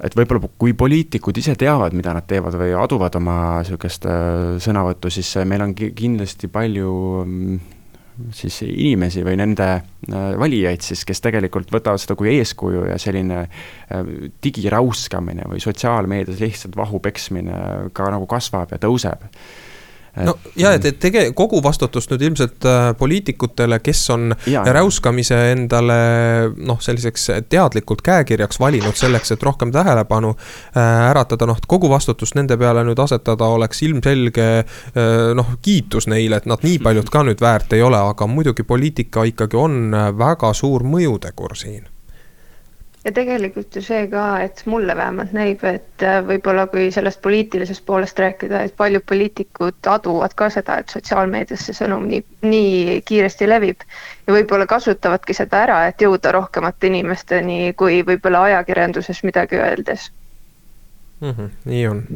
et 0.00 0.16
võib-olla 0.16 0.48
kui 0.58 0.72
poliitikud 0.72 1.36
ise 1.36 1.54
teavad, 1.60 1.94
mida 1.96 2.14
nad 2.16 2.24
teevad 2.28 2.56
või 2.56 2.72
aduvad 2.78 3.18
oma 3.20 3.36
niisugust 3.60 4.08
äh, 4.08 4.56
sõnavõttu, 4.62 5.12
siis 5.12 5.34
meil 5.44 5.66
on 5.66 5.76
kindlasti 5.76 6.48
palju 6.52 6.94
mm, 7.26 7.60
siis 8.36 8.60
inimesi 8.66 9.24
või 9.26 9.36
nende 9.40 9.68
äh, 9.76 10.28
valijaid 10.40 10.84
siis, 10.84 11.04
kes 11.08 11.22
tegelikult 11.24 11.72
võtavad 11.72 12.02
seda 12.02 12.16
kui 12.18 12.32
eeskuju 12.36 12.86
ja 12.90 12.98
selline 13.00 13.42
äh, 13.44 14.12
digiräuskamine 14.42 15.48
või 15.50 15.62
sotsiaalmeedias 15.62 16.40
lihtsalt 16.42 16.78
vahu 16.78 17.02
peksmine 17.04 17.90
ka 17.96 18.10
nagu 18.12 18.28
kasvab 18.30 18.76
ja 18.76 18.80
tõuseb 18.82 19.28
no 20.26 20.34
ja, 20.56 20.72
et, 20.76 20.84
et 20.84 20.98
tege-, 21.02 21.26
kogu 21.36 21.60
vastutust 21.64 22.12
nüüd 22.12 22.24
ilmselt 22.28 22.66
äh, 22.68 22.90
poliitikutele, 22.98 23.80
kes 23.84 24.02
on 24.14 24.34
ja, 24.50 24.64
räuskamise 24.76 25.38
endale 25.52 25.98
noh, 26.56 26.80
selliseks 26.82 27.28
teadlikult 27.52 28.02
käekirjaks 28.06 28.60
valinud 28.60 28.98
selleks, 28.98 29.34
et 29.34 29.46
rohkem 29.46 29.72
tähelepanu 29.74 30.34
äh, 30.34 30.82
äratada, 31.10 31.48
noh, 31.50 31.60
kogu 31.70 31.90
vastutust 31.92 32.38
nende 32.38 32.58
peale 32.60 32.84
nüüd 32.86 33.00
asetada 33.02 33.50
oleks 33.54 33.84
ilmselge 33.86 34.48
äh, 34.60 35.30
noh, 35.36 35.54
kiitus 35.62 36.10
neile, 36.10 36.40
et 36.40 36.50
nad 36.50 36.66
nii 36.66 36.80
paljud 36.82 37.12
ka 37.12 37.24
nüüd 37.26 37.40
väärt 37.42 37.76
ei 37.76 37.86
ole, 37.86 38.00
aga 38.14 38.28
muidugi 38.30 38.66
poliitika 38.66 39.24
ikkagi 39.28 39.58
on 39.60 39.96
väga 40.18 40.52
suur 40.56 40.84
mõjutegur 40.86 41.56
siin 41.58 41.88
ja 43.04 43.12
tegelikult 43.16 43.76
ju 43.76 43.82
see 43.84 44.04
ka, 44.12 44.24
et 44.44 44.60
mulle 44.68 44.96
vähemalt 44.96 45.32
näib, 45.32 45.64
et 45.64 46.04
äh, 46.04 46.18
võib-olla 46.26 46.66
kui 46.72 46.90
sellest 46.92 47.22
poliitilisest 47.24 47.84
poolest 47.86 48.18
rääkida, 48.20 48.64
et 48.66 48.76
paljud 48.76 49.04
poliitikud 49.08 49.88
aduvad 49.88 50.36
ka 50.36 50.50
seda, 50.52 50.80
et 50.82 50.92
sotsiaalmeedias 50.92 51.64
see 51.68 51.78
sõnum 51.80 52.04
nii, 52.10 52.22
nii 52.44 53.00
kiiresti 53.08 53.48
levib. 53.48 53.88
Ja 54.26 54.36
võib-olla 54.36 54.68
kasutavadki 54.68 55.36
seda 55.36 55.64
ära, 55.64 55.80
et 55.88 56.04
jõuda 56.04 56.34
rohkemate 56.36 56.92
inimesteni, 56.92 57.72
kui 57.72 58.02
võib-olla 58.06 58.44
ajakirjanduses 58.50 59.24
midagi 59.24 59.60
öeldes. 59.60 60.10
Mm. 61.20 61.34
-hmm, 61.36 61.50
nii 61.64 61.86
on. 61.88 62.06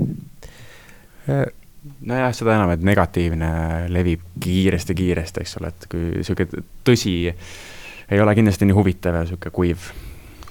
E 1.28 1.44
nojah, 2.00 2.32
seda 2.36 2.54
enam, 2.56 2.70
et 2.72 2.84
negatiivne 2.84 3.50
levib 3.92 4.20
kiiresti-kiiresti, 4.40 5.40
eks 5.40 5.60
ole, 5.60 5.72
et 5.72 5.86
kui 5.90 6.24
sihuke 6.24 6.46
tõsi 6.84 7.14
ei 7.24 8.20
ole 8.20 8.34
kindlasti 8.36 8.68
nii 8.68 8.76
huvitav 8.76 9.16
ja 9.20 9.24
sihuke 9.28 9.52
kuiv 9.52 9.88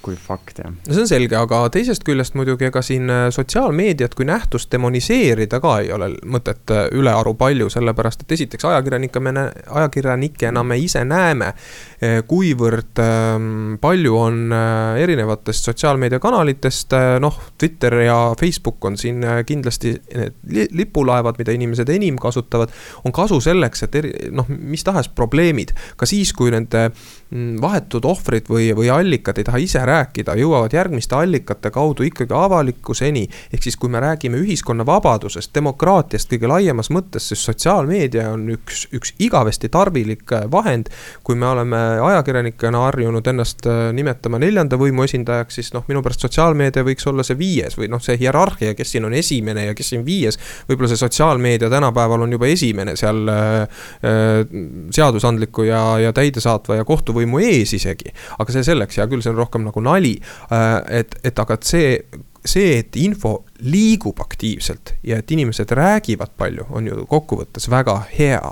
kui 0.04 0.16
fakt, 0.20 0.60
jah. 0.60 0.72
no 0.72 0.94
see 0.94 1.04
on 1.04 1.08
selge, 1.08 1.36
aga 1.38 1.62
teisest 1.72 2.04
küljest 2.04 2.36
muidugi 2.36 2.68
ega 2.68 2.82
siin 2.84 3.08
äh, 3.10 3.22
sotsiaalmeediat 3.34 4.14
kui 4.18 4.26
nähtust 4.28 4.70
demoniseerida 4.72 5.60
ka 5.64 5.78
ei 5.80 5.90
ole 5.94 6.10
mõtet 6.28 6.72
äh, 6.74 6.86
ülearu 6.92 7.34
palju, 7.40 7.70
sellepärast 7.72 8.24
et 8.24 8.34
esiteks 8.36 8.68
ajakirjanike 8.68 9.22
me, 9.24 9.32
ajakirjanikena 9.80 10.64
me 10.66 10.78
ise 10.82 11.04
näeme, 11.08 11.52
äh, 11.54 12.18
kuivõrd 12.28 13.00
ähm, 13.02 13.48
palju 13.80 14.18
on 14.20 14.42
erinevatest 15.00 15.70
sotsiaalmeediakanalitest, 15.70 16.94
noh, 17.22 17.38
Twitter 17.58 17.96
ja 18.04 18.18
Facebook 18.38 18.84
on 18.84 18.98
siin 19.00 19.24
kindlasti 19.46 19.94
need 20.12 20.74
lipulaevad, 20.76 21.38
mida 21.40 21.54
inimesed 21.56 21.88
enim 21.94 22.18
kasutavad, 22.20 22.72
on 23.04 23.14
kasu 23.14 23.40
selleks, 23.44 23.86
et 23.86 23.98
eri, 24.00 24.12
noh, 24.34 24.48
mis 24.48 24.84
tahes 24.84 25.08
probleemid, 25.16 25.72
ka 25.96 26.08
siis, 26.08 26.32
kui 26.36 26.52
nende 26.54 26.90
vahetud 27.34 28.04
ohvrid 28.06 28.48
või, 28.50 28.70
või 28.76 28.90
allikad 28.94 29.38
ei 29.38 29.44
taha 29.44 29.58
ise 29.62 29.80
rääkida, 29.86 30.24
rääkida, 30.24 30.34
jõuavad 30.38 30.72
järgmiste 30.72 31.16
allikate 31.16 31.70
kaudu 31.70 32.02
ikkagi 32.02 32.34
avalikkuseni. 32.34 33.28
ehk 33.52 33.62
siis, 33.62 33.76
kui 33.76 33.88
me 33.88 34.00
räägime 34.00 34.38
ühiskonna 34.38 34.86
vabadusest, 34.86 35.54
demokraatiast 35.54 36.30
kõige 36.30 36.48
laiemas 36.48 36.90
mõttes, 36.90 37.28
siis 37.28 37.44
sotsiaalmeedia 37.44 38.30
on 38.30 38.48
üks, 38.50 38.88
üks 38.92 39.14
igavesti 39.18 39.68
tarvilik 39.68 40.32
äh, 40.32 40.50
vahend. 40.50 40.88
kui 41.22 41.34
me 41.34 41.46
oleme 41.46 41.76
ajakirjanikena 42.00 42.78
harjunud 42.78 43.26
ennast 43.26 43.66
äh, 43.66 43.92
nimetama 43.92 44.38
neljanda 44.38 44.76
võimu 44.76 45.04
esindajaks, 45.04 45.54
siis 45.54 45.72
noh, 45.72 45.84
minu 45.88 46.02
pärast 46.02 46.20
sotsiaalmeedia 46.20 46.84
võiks 46.84 47.06
olla 47.06 47.22
see 47.22 47.38
viies 47.38 47.78
või 47.78 47.88
noh, 47.88 48.02
see 48.02 48.18
hierarhia, 48.18 48.74
kes 48.74 48.90
siin 48.90 49.04
on 49.04 49.14
esimene 49.14 49.66
ja 49.66 49.74
kes 49.74 49.88
siin 49.94 50.04
viies. 50.04 50.38
võib-olla 50.68 50.88
see 50.88 51.00
sotsiaalmeedia 51.00 51.70
tänapäeval 51.70 52.22
on 52.22 52.32
juba 52.32 52.46
esimene 52.46 52.96
seal 52.96 53.28
äh, 53.28 53.62
äh 54.04 54.64
seadusandliku 54.94 55.62
ja, 55.62 55.98
ja 55.98 56.12
täidesaatva 56.12 56.76
ja 56.76 56.84
kohtuvõimu 56.84 57.23
ees 57.40 57.74
isegi. 57.76 58.12
aga 58.38 58.54
see 58.54 58.66
selleks, 58.66 58.98
hea 59.00 59.08
küll, 59.10 59.24
see 59.24 59.32
on 59.32 59.40
rohkem 59.40 59.66
nagu 59.66 59.82
nali. 59.84 60.14
Äh, 60.50 61.00
et, 61.00 61.18
et 61.24 61.38
aga 61.38 61.58
see, 61.64 61.98
see, 62.44 62.78
et 62.80 62.96
info 63.00 63.36
liigub 63.64 64.20
aktiivselt 64.20 64.96
ja 65.02 65.20
et 65.22 65.30
inimesed 65.30 65.70
räägivad 65.74 66.34
palju, 66.38 66.68
on 66.70 66.90
ju 66.90 67.06
kokkuvõttes 67.10 67.70
väga 67.72 68.00
hea 68.12 68.42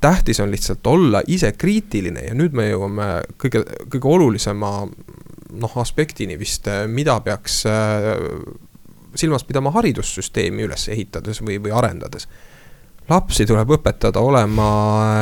tähtis 0.00 0.40
on 0.40 0.50
lihtsalt 0.52 0.86
olla 0.86 1.22
ise 1.26 1.52
kriitiline 1.56 2.26
ja 2.28 2.34
nüüd 2.36 2.52
me 2.56 2.68
jõuame 2.68 3.06
kõige, 3.40 3.62
kõige 3.88 4.10
olulisema 4.12 4.72
noh, 5.56 5.78
aspektini 5.80 6.36
vist, 6.38 6.68
mida 6.92 7.16
peaks 7.24 7.62
äh, 7.70 8.12
silmas 9.16 9.44
pidama 9.44 9.72
haridussüsteemi 9.74 10.66
üles 10.66 10.88
ehitades 10.92 11.40
või, 11.42 11.58
või 11.62 11.72
arendades 11.74 12.28
lapsi 13.08 13.46
tuleb 13.46 13.70
õpetada 13.76 14.20
olema 14.20 14.68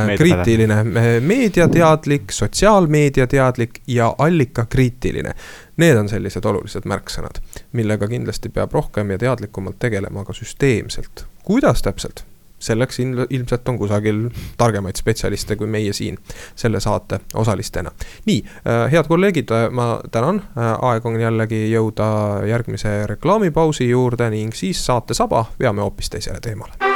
Meedia 0.06 0.18
kriitiline, 0.20 0.82
meediateadlik, 1.20 2.32
sotsiaalmeediateadlik 2.32 3.80
ja 3.86 4.14
allikakriitiline. 4.18 5.34
Need 5.76 5.98
on 5.98 6.08
sellised 6.08 6.44
olulised 6.44 6.86
märksõnad, 6.88 7.40
millega 7.72 8.08
kindlasti 8.08 8.52
peab 8.54 8.72
rohkem 8.72 9.10
ja 9.14 9.18
teadlikumalt 9.18 9.78
tegelema 9.78 10.24
ka 10.24 10.36
süsteemselt. 10.36 11.26
kuidas 11.44 11.82
täpselt? 11.82 12.24
selleks 12.64 12.98
ilmselt 13.30 13.68
on 13.68 13.78
kusagil 13.78 14.28
targemaid 14.56 14.96
spetsialiste 14.96 15.56
kui 15.56 15.66
meie 15.66 15.92
siin 15.92 16.18
selle 16.56 16.80
saate 16.80 17.20
osalistena. 17.34 17.90
nii, 18.26 18.44
äh, 18.46 18.92
head 18.92 19.08
kolleegid, 19.08 19.50
äh, 19.50 19.70
ma 19.70 20.00
tänan, 20.10 20.42
äh, 20.58 20.72
aeg 20.82 21.06
on 21.06 21.20
jällegi 21.20 21.66
jõuda 21.72 22.06
järgmise 22.48 23.06
reklaamipausi 23.06 23.88
juurde 23.90 24.30
ning 24.30 24.54
siis 24.54 24.86
saate 24.86 25.14
saba 25.14 25.44
veame 25.60 25.82
hoopis 25.82 26.10
teisele 26.10 26.40
teemale 26.40 26.93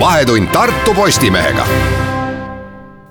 vahetund 0.00 0.46
Tartu 0.52 0.94
Postimehega 0.94 1.66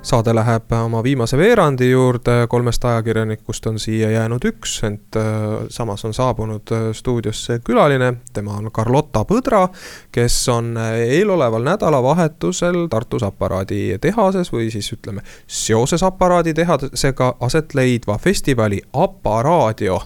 saade 0.02 0.32
läheb 0.36 0.72
oma 0.72 1.02
viimase 1.04 1.38
veerandi 1.38 1.90
juurde, 1.90 2.46
kolmest 2.50 2.86
ajakirjanikust 2.86 3.66
on 3.68 3.80
siia 3.80 4.10
jäänud 4.10 4.46
üks, 4.48 4.78
ent 4.88 5.18
äh, 5.20 5.26
samas 5.70 6.06
on 6.08 6.14
saabunud 6.14 6.72
äh, 6.72 6.86
stuudiosse 6.96 7.60
külaline, 7.60 8.14
tema 8.34 8.56
on 8.56 8.72
Carlotta 8.72 9.26
Põdra, 9.28 9.66
kes 10.12 10.38
on 10.50 10.78
äh, 10.78 10.94
eeloleval 11.18 11.68
nädalavahetusel 11.68 12.88
Tartus 12.88 13.28
aparaaditehases 13.28 14.54
või 14.54 14.72
siis 14.72 14.88
ütleme, 14.96 15.26
seoses 15.48 16.04
aparaaditehasega 16.08 17.34
aset 17.40 17.76
leidva 17.76 18.18
festivali 18.18 18.82
Aparaadio 18.94 20.02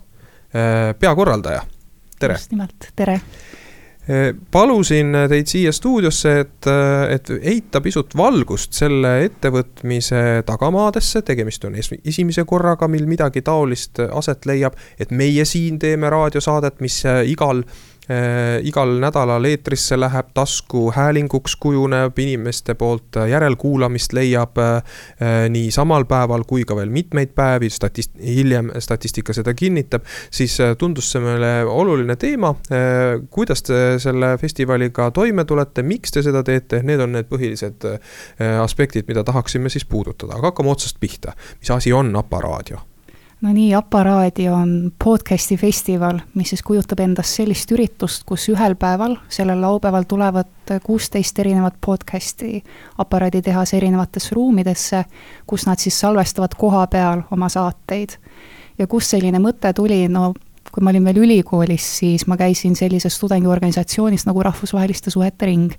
peakorraldaja 0.99 1.61
tere! 2.19 2.33
just 2.41 2.51
nimelt, 2.51 2.93
tere! 2.95 3.21
Eh, 4.11 4.33
palusin 4.51 5.13
teid 5.29 5.47
siia 5.47 5.71
stuudiosse, 5.71 6.31
et, 6.39 6.67
eh, 6.67 7.13
et 7.15 7.29
heita 7.45 7.79
pisut 7.81 8.11
valgust 8.17 8.73
selle 8.75 9.13
ettevõtmise 9.23 10.41
tagamaadesse, 10.45 11.21
tegemist 11.23 11.63
on 11.69 11.77
esimese 11.79 12.43
korraga, 12.49 12.89
mil 12.91 13.05
midagi 13.07 13.43
taolist 13.45 14.01
aset 14.09 14.49
leiab. 14.49 14.75
et 14.99 15.11
meie 15.11 15.45
siin 15.45 15.79
teeme 15.79 16.09
raadiosaadet, 16.09 16.81
mis 16.81 17.05
eh, 17.05 17.23
igal 17.31 17.63
Äh, 17.63 17.90
igal 18.65 18.95
nädalal 18.99 19.45
eetrisse 19.45 19.95
läheb, 19.99 20.31
taskuhäälinguks 20.33 21.55
kujuneb, 21.61 22.17
inimeste 22.19 22.73
poolt 22.73 23.19
järelkuulamist 23.29 24.13
leiab 24.13 24.57
äh, 24.57 24.81
nii 25.49 25.71
samal 25.71 26.05
päeval 26.09 26.43
kui 26.49 26.65
ka 26.67 26.75
veel 26.75 26.89
mitmeid 26.89 27.35
päevi, 27.37 27.69
statist-, 27.69 28.17
hiljem 28.19 28.71
statistika 28.79 29.35
seda 29.37 29.53
kinnitab, 29.53 30.05
siis 30.33 30.57
äh, 30.61 30.73
tundus 30.77 31.11
see 31.13 31.21
meile 31.23 31.53
oluline 31.69 32.15
teema. 32.15 32.55
kuidas 33.29 33.63
te 33.63 33.79
selle 33.99 34.35
festivaliga 34.41 35.09
toime 35.11 35.45
tulete, 35.45 35.83
miks 35.83 36.11
te 36.11 36.23
seda 36.25 36.43
teete, 36.43 36.81
need 36.83 36.99
on 37.03 37.13
need 37.15 37.29
põhilised 37.29 37.87
aspektid, 38.63 39.07
mida 39.07 39.23
tahaksime 39.27 39.69
siis 39.69 39.85
puudutada, 39.85 40.37
aga 40.37 40.51
hakkame 40.51 40.71
otsast 40.73 40.99
pihta. 40.99 41.35
mis 41.59 41.71
asi 41.71 41.93
on 41.93 42.15
Aparaadio? 42.15 42.90
No 43.41 43.53
nii, 43.53 43.73
Aparaadio 43.73 44.53
on 44.53 44.91
podcast'i 45.03 45.57
festival, 45.57 46.19
mis 46.35 46.51
siis 46.53 46.61
kujutab 46.65 46.99
endast 47.01 47.39
sellist 47.39 47.71
üritust, 47.73 48.23
kus 48.29 48.45
ühel 48.53 48.75
päeval, 48.79 49.17
sellel 49.29 49.61
laupäeval 49.61 50.05
tulevad 50.09 50.75
kuusteist 50.83 51.39
erinevat 51.41 51.79
podcast'i 51.85 52.61
aparaaditehase 53.01 53.77
erinevatesse 53.77 54.35
ruumidesse, 54.37 55.03
kus 55.47 55.65
nad 55.67 55.81
siis 55.81 55.99
salvestavad 55.99 56.53
koha 56.57 56.85
peal 56.87 57.25
oma 57.31 57.49
saateid. 57.49 58.17
ja 58.77 58.87
kust 58.87 59.11
selline 59.13 59.39
mõte 59.39 59.73
tuli, 59.73 60.07
no 60.07 60.33
kui 60.71 60.83
ma 60.83 60.89
olin 60.89 61.05
veel 61.05 61.17
ülikoolis, 61.25 61.85
siis 61.99 62.27
ma 62.27 62.37
käisin 62.37 62.75
sellises 62.75 63.19
tudengiorganisatsioonis 63.19 64.25
nagu 64.25 64.43
Rahvusvaheliste 64.43 65.11
Suhete 65.11 65.45
Ring 65.45 65.73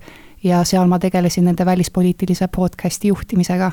ja 0.45 0.65
seal 0.65 0.87
ma 0.91 0.99
tegelesin 0.99 1.45
nende 1.45 1.67
välispoliitilise 1.67 2.49
podcast'i 2.49 3.09
juhtimisega 3.09 3.73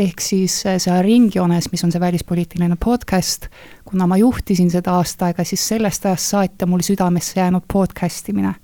ehk 0.00 0.22
siis 0.24 0.62
äh, 0.66 0.78
seal 0.80 1.02
ringjoones, 1.04 1.70
mis 1.72 1.84
on 1.84 1.92
see 1.92 2.00
välispoliitiline 2.00 2.76
podcast, 2.80 3.48
kuna 3.84 4.06
ma 4.08 4.16
juhtisin 4.20 4.70
seda 4.72 4.96
aasta 5.00 5.28
aega, 5.28 5.44
siis 5.44 5.66
sellest 5.72 6.06
ajast 6.08 6.34
saati 6.34 6.66
on 6.66 6.72
mul 6.74 6.84
südamesse 6.86 7.40
jäänud 7.40 7.66
podcast 7.72 8.28
imine. 8.32 8.54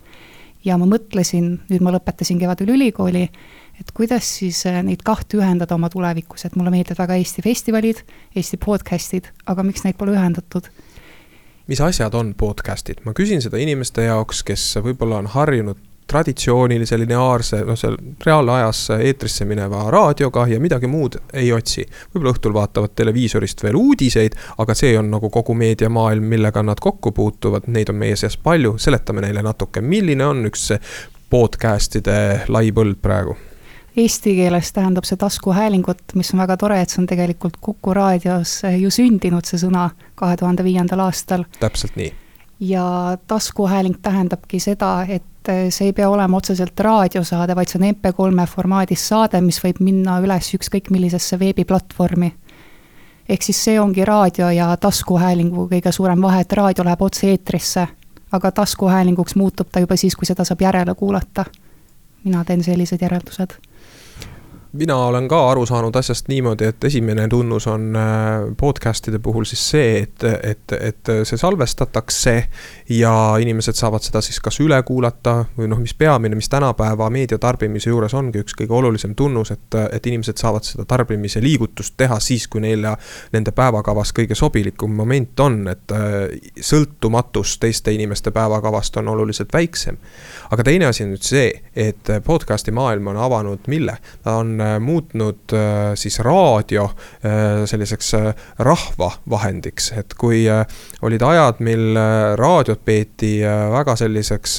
ja 0.65 0.75
ma 0.81 0.87
mõtlesin, 0.91 1.53
nüüd 1.71 1.83
ma 1.85 1.93
lõpetasin 1.95 2.41
kevadel 2.41 2.73
ülikooli, 2.75 3.29
et 3.81 3.93
kuidas 3.95 4.33
siis 4.41 4.65
äh, 4.67 4.81
neid 4.83 5.05
kahte 5.07 5.39
ühendada 5.39 5.77
oma 5.77 5.91
tulevikus, 5.93 6.47
et 6.47 6.57
mulle 6.57 6.73
meeldivad 6.75 7.05
väga 7.05 7.21
Eesti 7.21 7.45
festivalid, 7.45 8.03
Eesti 8.35 8.59
podcast'id, 8.63 9.31
aga 9.47 9.63
miks 9.67 9.85
neid 9.85 9.99
pole 10.01 10.17
ühendatud 10.17 10.73
mis 11.67 11.81
asjad 11.83 12.15
on 12.15 12.33
podcast'id, 12.39 13.03
ma 13.05 13.13
küsin 13.15 13.43
seda 13.43 13.59
inimeste 13.59 14.07
jaoks, 14.07 14.45
kes 14.47 14.65
võib-olla 14.87 15.19
on 15.19 15.31
harjunud 15.35 15.81
traditsioonilise 16.07 16.99
lineaarse, 16.99 17.63
noh, 17.67 17.79
seal 17.79 17.97
reaalajas 18.27 18.83
eetrisse 18.99 19.45
mineva 19.45 19.87
raadioga 19.91 20.47
ja 20.47 20.61
midagi 20.63 20.87
muud 20.87 21.19
ei 21.33 21.51
otsi. 21.53 21.87
võib-olla 22.15 22.35
õhtul 22.35 22.55
vaatavad 22.55 22.95
televiisorist 22.95 23.63
veel 23.67 23.79
uudiseid, 23.81 24.37
aga 24.59 24.75
see 24.75 24.95
on 24.99 25.11
nagu 25.11 25.31
kogu 25.31 25.55
meediamaailm, 25.55 26.31
millega 26.31 26.63
nad 26.63 26.81
kokku 26.81 27.13
puutuvad, 27.13 27.67
neid 27.67 27.91
on 27.91 27.99
meie 27.99 28.17
seas 28.17 28.37
palju, 28.37 28.77
seletame 28.79 29.27
neile 29.27 29.43
natuke, 29.43 29.81
milline 29.81 30.27
on 30.27 30.47
üks 30.53 30.71
podcast'ide 31.31 32.47
lai 32.49 32.71
põld 32.73 33.03
praegu 33.03 33.37
Eesti 33.97 34.35
keeles 34.37 34.73
tähendab 34.77 35.07
see 35.09 35.17
taskuhäälingut, 35.17 36.03
mis 36.15 36.35
on 36.35 36.43
väga 36.43 36.59
tore, 36.61 36.77
et 36.81 36.93
see 36.93 37.01
on 37.01 37.07
tegelikult 37.09 37.57
Kuku 37.65 37.95
raadios 37.97 38.59
ju 38.77 38.91
sündinud, 38.93 39.49
see 39.49 39.57
sõna, 39.63 39.89
kahe 40.15 40.37
tuhande 40.37 40.65
viiendal 40.67 41.01
aastal. 41.07 41.47
täpselt 41.61 41.97
nii. 41.97 42.13
ja 42.61 43.17
taskuhääling 43.27 43.97
tähendabki 44.03 44.61
seda, 44.61 45.07
et 45.09 45.25
et 45.49 45.75
see 45.75 45.91
ei 45.91 45.93
pea 45.93 46.09
olema 46.11 46.37
otseselt 46.37 46.81
raadiosaade, 46.81 47.55
vaid 47.55 47.71
see 47.71 47.81
on 47.81 47.87
MP3 47.91 48.47
formaadis 48.51 49.09
saade, 49.09 49.41
mis 49.41 49.61
võib 49.65 49.81
minna 49.81 50.19
üles 50.25 50.53
ükskõik 50.59 50.91
millisesse 50.91 51.39
veebiplatvormi. 51.39 52.33
ehk 53.29 53.43
siis 53.43 53.65
see 53.65 53.81
ongi 53.81 54.05
raadio 54.05 54.51
ja 54.51 54.77
taskuhäälingu 54.77 55.69
kõige 55.69 55.93
suurem 55.93 56.23
vahe, 56.23 56.41
et 56.41 56.53
raadio 56.53 56.85
läheb 56.85 57.03
otse 57.03 57.31
eetrisse, 57.31 57.87
aga 58.33 58.53
taskuhäälinguks 58.53 59.35
muutub 59.37 59.69
ta 59.73 59.81
juba 59.81 59.97
siis, 59.97 60.17
kui 60.17 60.27
seda 60.27 60.45
saab 60.45 60.61
järele 60.61 60.95
kuulata. 60.95 61.45
mina 62.25 62.45
teen 62.45 62.63
sellised 62.63 63.03
järeldused 63.03 63.59
mina 64.77 64.97
olen 64.97 65.29
ka 65.29 65.39
aru 65.51 65.67
saanud 65.67 65.97
asjast 65.97 66.29
niimoodi, 66.29 66.65
et 66.65 66.85
esimene 66.85 67.29
tunnus 67.29 67.67
on 67.67 67.97
äh, 67.97 68.57
podcast'ide 68.61 69.19
puhul 69.19 69.45
siis 69.45 69.63
see, 69.71 69.99
et, 70.03 70.25
et, 70.43 70.73
et 70.81 71.13
see 71.25 71.39
salvestatakse 71.41 72.35
ja 72.89 73.13
inimesed 73.41 73.79
saavad 73.79 74.05
seda 74.05 74.21
siis 74.25 74.41
kas 74.41 74.61
üle 74.65 74.79
kuulata 74.87 75.37
või 75.57 75.71
noh, 75.73 75.81
mis 75.81 75.95
peamine, 75.95 76.37
mis 76.37 76.49
tänapäeva 76.53 77.09
meedia 77.11 77.39
tarbimise 77.39 77.91
juures 77.91 78.15
ongi 78.15 78.43
üks 78.45 78.57
kõige 78.59 78.77
olulisem 78.77 79.15
tunnus, 79.17 79.53
et, 79.55 79.79
et 79.93 80.07
inimesed 80.07 80.41
saavad 80.41 80.67
seda 80.67 80.85
tarbimise 80.89 81.43
liigutust 81.43 81.97
teha 81.97 82.21
siis, 82.21 82.49
kui 82.49 82.65
neile, 82.65 82.97
nende 83.33 83.55
päevakavas 83.57 84.13
kõige 84.17 84.37
sobilikum 84.39 84.95
moment 84.97 85.41
on, 85.41 85.61
et 85.73 85.97
äh, 85.97 86.19
sõltumatus 86.61 87.57
teiste 87.63 87.95
inimeste 87.95 88.31
päevakavast 88.35 89.01
on 89.01 89.09
oluliselt 89.15 89.53
väiksem. 89.53 89.97
aga 90.51 90.65
teine 90.65 90.87
asi 90.87 91.05
on 91.05 91.15
nüüd 91.15 91.25
see, 91.25 91.51
et 91.77 92.13
podcast'i 92.25 92.75
maailm 92.75 93.15
on 93.15 93.17
avanud 93.17 93.67
mille? 93.67 93.99
ta 94.23 94.37
on 94.43 94.61
muutnud 94.81 95.53
äh, 95.53 95.95
siis 95.95 96.19
raadio 96.25 96.85
äh, 96.85 97.65
selliseks 97.67 98.13
rahvavahendiks, 98.59 99.91
et 99.99 100.15
kui 100.19 100.45
olid 101.03 101.23
ajad, 101.23 101.61
mil 101.65 101.99
raadiot 102.39 102.85
peeti 102.85 103.39
väga 103.73 103.97
selliseks 103.97 104.59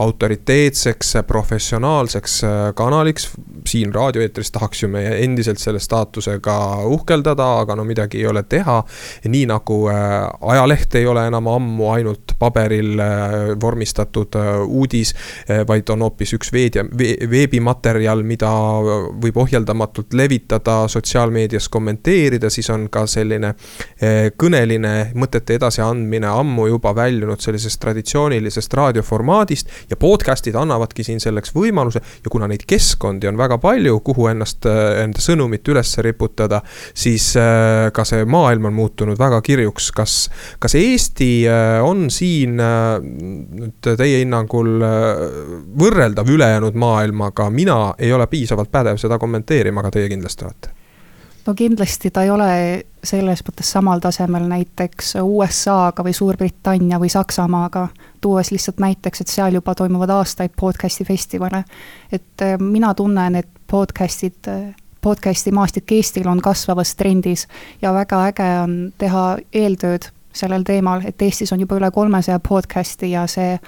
autoriteetseks, 0.00 1.14
professionaalseks 1.26 2.40
kanaliks, 2.76 3.30
siin 3.66 3.94
raadioeetris 3.94 4.50
tahaks 4.50 4.82
ju 4.82 4.88
me 4.88 5.02
endiselt 5.24 5.58
selle 5.58 5.80
staatusega 5.80 6.56
uhkeldada, 6.86 7.46
aga 7.64 7.76
no 7.76 7.84
midagi 7.84 8.20
ei 8.20 8.26
ole 8.26 8.42
teha. 8.42 8.82
nii 9.28 9.46
nagu 9.46 9.76
ajaleht 9.88 10.94
ei 10.94 11.06
ole 11.06 11.26
enam 11.26 11.46
ammu 11.48 11.90
ainult 11.92 12.34
paberil 12.38 13.00
vormistatud 13.60 14.36
uudis, 14.66 15.14
vaid 15.68 15.88
on 15.92 16.02
hoopis 16.06 16.34
üks 16.36 16.52
veedia, 16.52 16.84
veebimaterjal, 17.30 18.22
mida 18.26 18.50
võib 19.22 19.36
ohjeldamatult 19.44 20.14
levitada, 20.16 20.88
sotsiaalmeedias 20.88 21.68
kommenteerida, 21.68 22.50
siis 22.50 22.70
on 22.70 22.88
ka 22.92 23.04
selline 23.10 23.54
kõneline 24.40 24.94
mõtete 25.14 25.58
edasiandmine 25.58 26.30
ammu 26.30 26.66
juba 26.70 26.94
väljunud 26.96 27.40
sellisest 27.40 27.80
traditsioonilisest 27.80 28.74
raadioformaadist. 28.74 29.68
ja 29.90 29.96
podcast'id 29.96 30.56
annavadki 30.56 31.04
siin 31.04 31.20
selleks 31.20 31.54
võimaluse 31.54 32.00
ja 32.00 32.30
kuna 32.30 32.48
neid 32.50 32.64
keskkondi 32.66 33.28
on 33.28 33.38
väga 33.38 33.49
palju, 33.58 34.00
kuhu 34.04 34.28
ennast, 34.30 34.66
eh, 34.66 35.02
enda 35.04 35.22
sõnumit 35.22 35.68
üles 35.72 35.92
riputada, 36.04 36.60
siis 36.94 37.32
eh, 37.36 37.90
ka 37.94 38.04
see 38.04 38.24
maailm 38.24 38.70
on 38.70 38.76
muutunud 38.76 39.18
väga 39.18 39.40
kirjuks. 39.42 39.90
kas, 39.92 40.16
kas 40.58 40.74
Eesti 40.74 41.30
on 41.84 42.08
siin 42.10 42.56
nüüd 42.60 43.88
teie 43.98 44.20
hinnangul 44.22 44.82
võrreldav 45.80 46.28
ülejäänud 46.30 46.74
maailmaga, 46.74 47.50
mina 47.50 47.94
ei 47.98 48.12
ole 48.12 48.26
piisavalt 48.26 48.70
pädev 48.70 49.00
seda 49.00 49.18
kommenteerima, 49.18 49.80
aga 49.80 49.96
teie 49.96 50.08
kindlasti 50.12 50.46
olete? 50.46 50.79
No 51.50 51.54
kindlasti 51.54 52.10
ta 52.10 52.22
ei 52.22 52.30
ole 52.30 52.50
selles 53.04 53.40
mõttes 53.42 53.70
samal 53.74 53.98
tasemel 54.02 54.44
näiteks 54.48 55.16
USA-ga 55.22 56.04
või 56.06 56.12
Suurbritannia 56.14 57.00
või 57.02 57.10
Saksamaaga, 57.10 57.88
tuues 58.22 58.52
lihtsalt 58.54 58.78
näiteks, 58.78 59.24
et 59.24 59.32
seal 59.32 59.56
juba 59.58 59.74
toimuvad 59.74 60.12
aastaid 60.14 60.54
podcast'i 60.60 61.04
festivale. 61.04 61.64
et 62.12 62.42
äh, 62.42 62.58
mina 62.58 62.94
tunnen, 62.94 63.36
et 63.36 63.48
podcast'id, 63.66 64.46
podcast'i 65.00 65.50
maastik 65.50 65.92
Eestil 65.92 66.28
on 66.28 66.40
kasvavas 66.40 66.94
trendis 66.94 67.48
ja 67.82 67.94
väga 67.94 68.24
äge 68.28 68.48
on 68.62 68.92
teha 68.98 69.38
eeltööd 69.52 70.10
sellel 70.32 70.62
teemal, 70.62 71.02
et 71.04 71.22
Eestis 71.22 71.52
on 71.52 71.60
juba 71.60 71.80
üle 71.80 71.90
kolmesaja 71.90 72.38
podcast'i 72.38 73.10
ja 73.10 73.26
see 73.26 73.58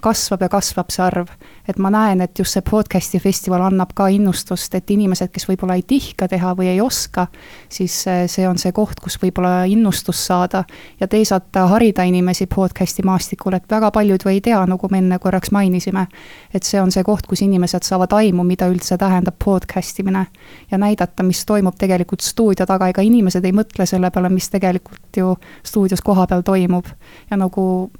kasvab 0.00 0.42
ja 0.42 0.48
kasvab 0.48 0.90
see 0.92 1.02
arv. 1.04 1.28
et 1.68 1.78
ma 1.78 1.90
näen, 1.90 2.20
et 2.24 2.38
just 2.38 2.56
see 2.56 2.62
podcast'i 2.64 3.18
festival 3.20 3.60
annab 3.66 3.90
ka 3.94 4.06
innustust, 4.08 4.74
et 4.74 4.90
inimesed, 4.90 5.28
kes 5.32 5.44
võib-olla 5.48 5.76
ei 5.76 5.82
tihka 5.82 6.28
teha 6.28 6.54
või 6.56 6.70
ei 6.72 6.80
oska, 6.80 7.26
siis 7.68 8.06
eh, 8.06 8.22
see 8.28 8.46
on 8.48 8.58
see 8.58 8.72
koht, 8.72 9.00
kus 9.04 9.18
võib-olla 9.20 9.66
innustust 9.68 10.24
saada. 10.30 10.64
ja 11.00 11.08
teisalt 11.08 11.54
harida 11.54 12.02
inimesi 12.08 12.46
podcast'i 12.46 13.04
maastikul, 13.04 13.58
et 13.58 13.70
väga 13.70 13.90
paljud 13.90 14.24
ju 14.24 14.30
ei 14.30 14.40
tea, 14.40 14.64
nagu 14.66 14.88
me 14.90 14.98
enne 14.98 15.18
korraks 15.18 15.50
mainisime. 15.50 16.06
et 16.54 16.62
see 16.62 16.80
on 16.80 16.90
see 16.90 17.04
koht, 17.04 17.26
kus 17.26 17.42
inimesed 17.42 17.82
saavad 17.82 18.12
aimu, 18.12 18.44
mida 18.44 18.68
üldse 18.68 18.98
tähendab 18.98 19.36
podcast 19.44 20.00
imine. 20.00 20.26
ja 20.70 20.78
näidata, 20.78 21.22
mis 21.22 21.44
toimub 21.46 21.76
tegelikult 21.78 22.20
stuudio 22.20 22.66
taga, 22.66 22.88
ega 22.88 23.02
inimesed 23.02 23.44
ei 23.44 23.52
mõtle 23.52 23.86
selle 23.86 24.10
peale, 24.10 24.28
mis 24.28 24.48
tegelikult 24.48 25.16
ju 25.16 25.36
stuudios 25.62 26.00
kohapeal 26.00 26.42
toimub. 26.42 26.86
ja 27.30 27.36
nagu 27.36 27.90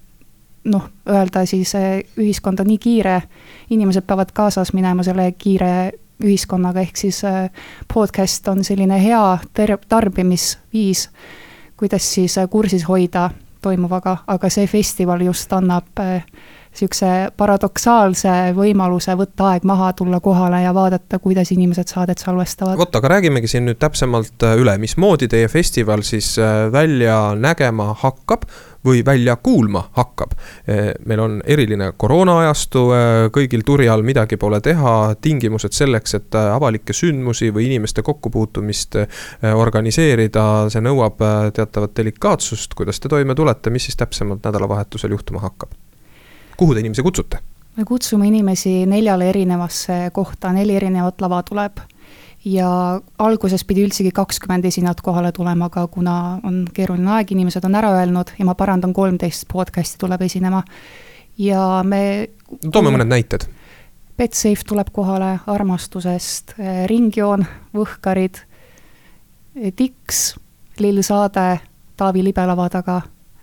noh, 0.69 0.89
öelda 1.09 1.47
siis 1.49 1.73
ühiskond 2.19 2.61
on 2.61 2.69
nii 2.69 2.79
kiire, 2.79 3.23
inimesed 3.71 4.05
peavad 4.07 4.31
kaasas 4.37 4.73
minema 4.77 5.03
selle 5.07 5.31
kiire 5.39 5.73
ühiskonnaga, 6.25 6.83
ehk 6.83 6.97
siis 6.97 7.23
eh, 7.25 7.51
podcast 7.95 8.49
on 8.49 8.65
selline 8.65 8.99
hea 9.03 9.39
ter-, 9.55 9.79
tarbimisviis, 9.89 11.09
kuidas 11.79 12.15
siis 12.15 12.39
eh, 12.39 12.49
kursis 12.51 12.87
hoida 12.89 13.31
toimuvaga, 13.63 14.17
aga 14.27 14.51
see 14.51 14.67
festival 14.71 15.23
just 15.27 15.53
annab 15.53 16.03
niisuguse 16.69 17.13
paradoksaalse 17.37 18.35
võimaluse 18.57 19.17
võtta 19.19 19.53
aeg 19.53 19.67
maha, 19.69 19.93
tulla 19.99 20.21
kohale 20.21 20.63
ja 20.63 20.75
vaadata, 20.75 21.19
kuidas 21.19 21.53
inimesed 21.53 21.89
saadet 21.91 22.19
salvestavad. 22.19 22.79
vot, 22.79 22.97
aga 22.97 23.15
räägimegi 23.17 23.51
siin 23.51 23.67
nüüd 23.67 23.81
täpsemalt 23.81 24.47
üle, 24.55 24.79
mismoodi 24.79 25.29
teie 25.29 25.49
festival 25.49 26.03
siis 26.07 26.37
välja 26.73 27.35
nägema 27.39 27.95
hakkab 27.99 28.45
või 28.85 29.03
välja 29.05 29.37
kuulma 29.37 29.83
hakkab. 29.93 30.33
Eh, 30.69 30.93
meil 31.07 31.21
on 31.21 31.41
eriline 31.47 31.93
koroonaajastu, 31.97 32.85
kõigil 33.35 33.65
turjal 33.67 34.03
midagi 34.07 34.37
pole 34.37 34.61
teha, 34.61 35.15
tingimused 35.21 35.75
selleks, 35.75 36.15
et 36.15 36.39
avalikke 36.39 36.93
sündmusi 36.93 37.51
või 37.55 37.67
inimeste 37.67 38.03
kokkupuutumist 38.07 38.97
organiseerida, 39.55 40.45
see 40.71 40.85
nõuab 40.85 41.21
teatavat 41.55 41.97
delikaatsust, 41.97 42.75
kuidas 42.79 43.01
te 43.01 43.09
toime 43.09 43.35
tulete, 43.35 43.71
mis 43.71 43.91
siis 43.91 43.99
täpsemalt 43.99 44.45
nädalavahetusel 44.47 45.11
juhtuma 45.17 45.43
hakkab? 45.45 45.75
Kuhu 46.59 46.75
te 46.75 46.83
inimesi 46.83 47.05
kutsute? 47.07 47.41
me 47.79 47.85
kutsume 47.87 48.27
inimesi 48.27 48.83
neljale 48.91 49.29
erinevasse 49.31 50.09
kohta, 50.13 50.51
neli 50.53 50.75
erinevat 50.75 51.23
lava 51.23 51.43
tuleb 51.47 51.79
ja 52.45 52.71
alguses 53.23 53.65
pidi 53.67 53.85
üldsegi 53.87 54.11
kakskümmend 54.15 54.67
esinejat 54.67 55.01
kohale 55.05 55.31
tulema, 55.33 55.69
aga 55.71 55.87
kuna 55.93 56.15
on 56.47 56.65
keeruline 56.75 57.13
aeg, 57.19 57.31
inimesed 57.35 57.65
on 57.69 57.77
ära 57.79 57.93
öelnud 58.01 58.33
ja 58.39 58.47
ma 58.49 58.57
parandan, 58.59 58.95
kolmteist 58.95 59.47
podcast'i 59.53 60.01
tuleb 60.03 60.23
esinema. 60.27 60.63
ja 61.39 61.83
me 61.87 62.29
toome 62.73 62.91
mõned 62.91 63.11
näited. 63.11 63.47
Betsafe 64.19 64.67
tuleb 64.67 64.91
kohale 64.93 65.39
Armastusest, 65.47 66.57
Ringjoon, 66.91 67.45
Võhkarid, 67.75 68.41
Dix, 69.79 70.35
Lill 70.83 71.03
Saade, 71.07 71.61
Taavi 71.97 72.25
Libe 72.27 72.47
lava 72.47 72.67
taga, 72.69 73.01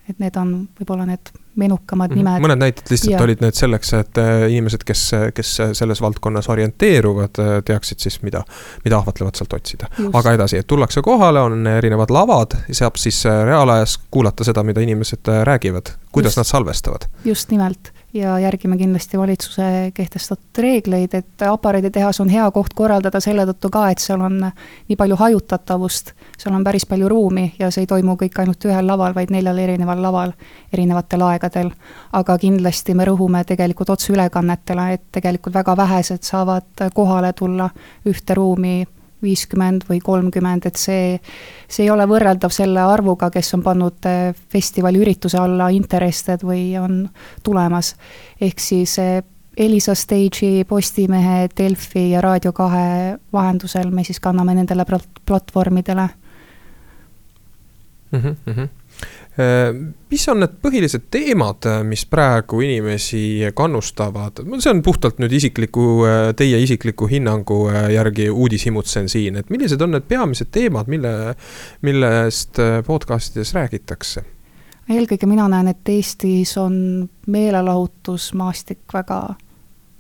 et 0.10 0.20
need 0.20 0.36
on 0.36 0.58
võib-olla 0.76 1.08
need 1.08 1.32
menukamad 1.56 2.12
mm 2.12 2.18
-hmm. 2.18 2.24
nimed. 2.24 2.42
mõned 2.42 2.60
näited 2.60 2.90
lihtsalt 2.90 3.12
ja. 3.12 3.24
olid 3.24 3.42
need 3.42 3.58
selleks, 3.58 3.94
et 3.94 4.18
äh, 4.18 4.46
inimesed, 4.52 4.84
kes, 4.86 5.12
kes 5.34 5.56
selles 5.74 6.02
valdkonnas 6.02 6.50
orienteeruvad, 6.50 7.40
äh, 7.40 7.52
teaksid 7.66 8.00
siis, 8.00 8.22
mida, 8.22 8.44
mida 8.86 8.98
ahvatlevat 8.98 9.36
sealt 9.36 9.54
otsida. 9.54 9.88
aga 10.14 10.34
edasi, 10.34 10.58
et 10.58 10.68
tullakse 10.68 11.02
kohale, 11.02 11.42
on 11.42 11.68
erinevad 11.68 12.12
lavad, 12.12 12.58
saab 12.72 12.96
siis 12.96 13.26
äh, 13.26 13.44
reaalajas 13.46 14.00
kuulata 14.12 14.44
seda, 14.44 14.64
mida 14.64 14.82
inimesed 14.82 15.32
räägivad, 15.44 15.96
kuidas 16.12 16.32
just, 16.32 16.38
nad 16.38 16.46
salvestavad. 16.46 17.10
just 17.26 17.52
nimelt 17.52 17.95
ja 18.16 18.40
järgime 18.40 18.78
kindlasti 18.78 19.18
valitsuse 19.18 19.92
kehtestatud 19.94 20.60
reegleid, 20.64 21.14
et 21.14 21.42
aparaaditehas 21.50 22.20
on 22.24 22.30
hea 22.30 22.46
koht 22.52 22.74
korraldada 22.76 23.20
selle 23.20 23.44
tõttu 23.50 23.70
ka, 23.72 23.90
et 23.92 24.00
seal 24.00 24.24
on 24.24 24.38
nii 24.40 24.96
palju 24.98 25.18
hajutatavust, 25.20 26.14
seal 26.40 26.56
on 26.56 26.64
päris 26.64 26.88
palju 26.88 27.10
ruumi 27.12 27.50
ja 27.60 27.72
see 27.72 27.84
ei 27.84 27.92
toimu 27.92 28.16
kõik 28.22 28.40
ainult 28.40 28.66
ühel 28.70 28.88
laval, 28.88 29.16
vaid 29.16 29.34
neljal 29.36 29.60
erineval 29.60 30.02
laval 30.02 30.34
erinevatel 30.74 31.28
aegadel. 31.28 31.72
aga 32.14 32.38
kindlasti 32.38 32.94
me 32.94 33.06
rõhume 33.06 33.44
tegelikult 33.44 33.90
otseülekannetele, 33.90 34.92
et 34.94 35.08
tegelikult 35.12 35.54
väga 35.56 35.78
vähesed 35.78 36.24
saavad 36.24 36.88
kohale 36.94 37.34
tulla 37.34 37.70
ühte 38.06 38.34
ruumi 38.34 38.86
viiskümmend 39.26 39.88
või 39.90 40.00
kolmkümmend, 40.04 40.70
et 40.70 40.80
see, 40.80 41.20
see 41.68 41.86
ei 41.88 41.92
ole 41.94 42.08
võrreldav 42.10 42.54
selle 42.54 42.84
arvuga, 42.86 43.32
kes 43.34 43.54
on 43.58 43.64
pannud 43.66 44.10
eh, 44.10 44.34
festivali 44.54 45.02
ürituse 45.02 45.40
alla 45.42 45.70
Interested 45.74 46.46
või 46.46 46.76
on 46.80 47.08
tulemas. 47.44 47.96
ehk 48.42 48.62
siis 48.62 49.00
eh, 49.02 49.24
Elisa 49.58 49.96
Stage'i, 49.96 50.66
Postimehe, 50.68 51.48
Delfi 51.58 52.10
ja 52.12 52.22
Raadio 52.22 52.52
kahe 52.54 53.18
vahendusel 53.34 53.92
me 53.92 54.04
siis 54.04 54.20
kanname 54.20 54.56
nendele 54.56 54.86
platvormidele 55.26 56.10
mm. 58.12 58.20
-hmm. 58.20 58.60
Äh, 58.60 58.70
mis 60.10 60.28
on 60.32 60.40
need 60.40 60.54
põhilised 60.64 61.10
teemad, 61.12 61.66
äh, 61.68 61.82
mis 61.84 62.06
praegu 62.08 62.62
inimesi 62.64 63.52
kannustavad, 63.56 64.40
see 64.64 64.72
on 64.72 64.80
puhtalt 64.86 65.20
nüüd 65.20 65.34
isikliku, 65.36 65.88
äh, 66.08 66.20
teie 66.40 66.62
isikliku 66.64 67.10
hinnangu 67.12 67.66
järgi 67.92 68.30
uudishimutsen 68.30 69.10
siin, 69.12 69.42
et 69.42 69.52
millised 69.52 69.82
on 69.84 69.92
need 69.98 70.08
peamised 70.08 70.54
teemad, 70.56 70.88
mille, 70.92 71.36
millest 71.84 72.62
podcastides 72.88 73.54
räägitakse? 73.58 74.24
eelkõige 74.90 75.26
mina 75.26 75.48
näen, 75.50 75.68
et 75.74 75.90
Eestis 75.90 76.52
on 76.62 76.76
meelelahutusmaastik 77.28 78.94
väga, 78.94 79.20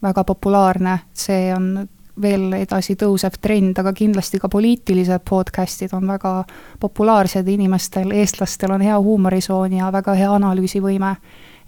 väga 0.06 0.24
populaarne, 0.24 1.00
see 1.18 1.50
on 1.56 1.88
veel 2.22 2.53
edasi 2.57 2.95
tõusev 2.99 3.39
trend, 3.41 3.78
aga 3.80 3.93
kindlasti 3.95 4.39
ka 4.39 4.49
poliitilised 4.51 5.24
podcast'id 5.28 5.93
on 5.95 6.07
väga 6.07 6.36
populaarsed 6.80 7.47
inimestel, 7.51 8.13
eestlastel 8.16 8.72
on 8.76 8.86
hea 8.86 8.99
huumorisoon 8.99 9.80
ja 9.80 9.91
väga 9.91 10.16
hea 10.16 10.32
analüüsivõime. 10.38 11.16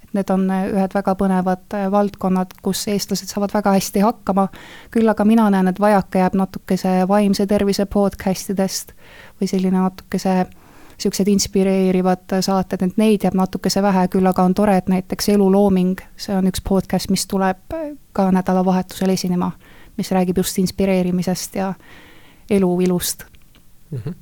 et 0.03 0.13
need 0.13 0.29
on 0.31 0.45
ühed 0.47 0.93
väga 0.93 1.15
põnevad 1.19 1.73
valdkonnad, 1.91 2.53
kus 2.63 2.85
eestlased 2.87 3.27
saavad 3.27 3.51
väga 3.53 3.73
hästi 3.75 3.99
hakkama, 3.99 4.47
küll 4.91 5.09
aga 5.09 5.25
mina 5.25 5.49
näen, 5.49 5.67
et 5.67 5.79
vajaka 5.79 6.19
jääb 6.19 6.35
natukese 6.35 7.07
vaimse 7.07 7.45
tervise 7.47 7.85
podcast 7.85 8.49
idest 8.49 8.93
või 9.41 9.47
selline 9.47 9.81
natukese 9.81 10.45
niisugused 10.97 11.27
inspireerivad 11.27 12.39
saated, 12.41 12.81
et 12.81 12.97
neid 12.97 13.23
jääb 13.23 13.35
natukese 13.35 13.81
vähe, 13.81 14.07
küll 14.07 14.25
aga 14.25 14.43
on 14.43 14.53
tore, 14.53 14.77
et 14.77 14.87
näiteks 14.87 15.29
Elulooming, 15.29 15.99
see 16.17 16.37
on 16.37 16.47
üks 16.47 16.63
podcast, 16.63 17.09
mis 17.09 17.27
tuleb 17.27 17.75
ka 18.13 18.31
nädalavahetusel 18.31 19.09
esinema 19.09 19.51
mis 19.97 20.11
räägib 20.11 20.37
just 20.37 20.57
inspireerimisest 20.57 21.55
ja 21.55 21.73
eluvillust 22.49 23.25
mm. 23.91 23.99
-hmm 23.99 24.13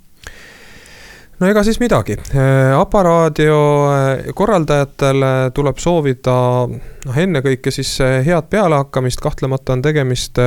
no 1.39 1.47
ega 1.51 1.63
siis 1.67 1.79
midagi, 1.83 2.15
äh, 2.31 2.71
Aparaadio 2.79 3.59
äh, 3.91 4.33
korraldajatele 4.35 5.51
tuleb 5.55 5.79
soovida 5.83 6.35
noh, 6.69 7.17
ennekõike 7.19 7.73
siis 7.75 7.91
äh, 8.03 8.21
head 8.25 8.47
pealehakkamist, 8.49 9.19
kahtlemata 9.23 9.75
on 9.75 9.83
tegemist 9.83 10.39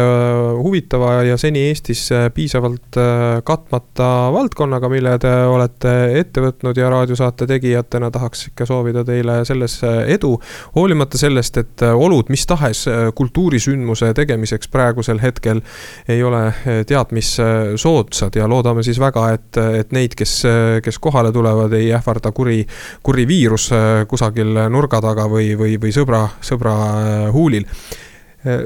huvitava 0.58 1.22
ja 1.26 1.36
seni 1.40 1.66
Eestis 1.68 2.06
piisavalt 2.34 2.96
katmata 3.44 4.08
valdkonnaga, 4.32 4.88
mille 4.92 5.14
te 5.20 5.30
olete 5.48 5.92
ette 6.20 6.42
võtnud 6.42 6.78
ja 6.78 6.88
raadiosaate 6.92 7.46
tegijatena 7.50 8.10
tahaks 8.14 8.48
ikka 8.50 8.66
soovida 8.68 9.04
teile 9.04 9.40
selles 9.48 9.78
edu. 10.06 10.34
hoolimata 10.76 11.18
sellest, 11.18 11.56
et 11.56 11.84
olud 11.88 12.30
mis 12.32 12.46
tahes 12.46 12.84
kultuurisündmuse 13.14 14.12
tegemiseks 14.14 14.68
praegusel 14.72 15.20
hetkel 15.22 15.60
ei 16.08 16.22
ole 16.22 16.42
tead 16.86 17.12
mis 17.16 17.36
soodsad 17.76 18.36
ja 18.36 18.48
loodame 18.48 18.82
siis 18.82 19.00
väga, 19.00 19.28
et, 19.36 19.60
et 19.80 19.92
neid, 19.92 20.16
kes 20.18 20.42
kes 20.84 20.98
kohale 20.98 21.32
tulevad, 21.32 21.72
ei 21.72 21.92
ähvarda 21.94 22.32
kuri, 22.32 22.66
kuri 23.02 23.26
viirus 23.28 23.70
äh, 23.72 24.04
kusagil 24.08 24.68
nurga 24.70 25.00
taga 25.00 25.28
või, 25.30 25.52
või, 25.58 25.78
või 25.80 25.94
sõbra, 25.94 26.26
sõbra 26.44 26.76
äh, 26.76 27.26
huulil 27.32 27.66
äh, 27.66 28.62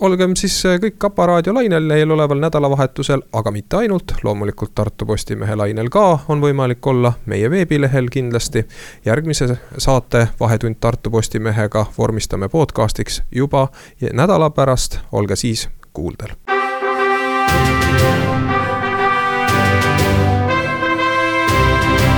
olgem 0.00 0.34
siis 0.36 0.56
kõik 0.82 0.96
Kapa 0.98 1.26
raadio 1.30 1.54
lainel 1.54 1.90
eeloleval 1.94 2.40
nädalavahetusel, 2.42 3.22
aga 3.32 3.52
mitte 3.54 3.78
ainult, 3.78 4.16
loomulikult 4.26 4.74
Tartu 4.74 5.06
Postimehe 5.06 5.54
lainel 5.56 5.90
ka 5.92 6.18
on 6.28 6.42
võimalik 6.42 6.86
olla, 6.86 7.12
meie 7.30 7.50
veebilehel 7.50 8.10
kindlasti. 8.10 8.64
järgmise 9.04 9.56
saate 9.78 10.28
Vahetund 10.40 10.80
Tartu 10.80 11.10
Postimehega 11.10 11.86
vormistame 11.98 12.48
podcast'iks 12.48 13.22
juba 13.30 13.68
nädala 14.12 14.50
pärast, 14.50 14.98
olge 15.12 15.36
siis 15.36 15.68
kuuldel 15.92 16.34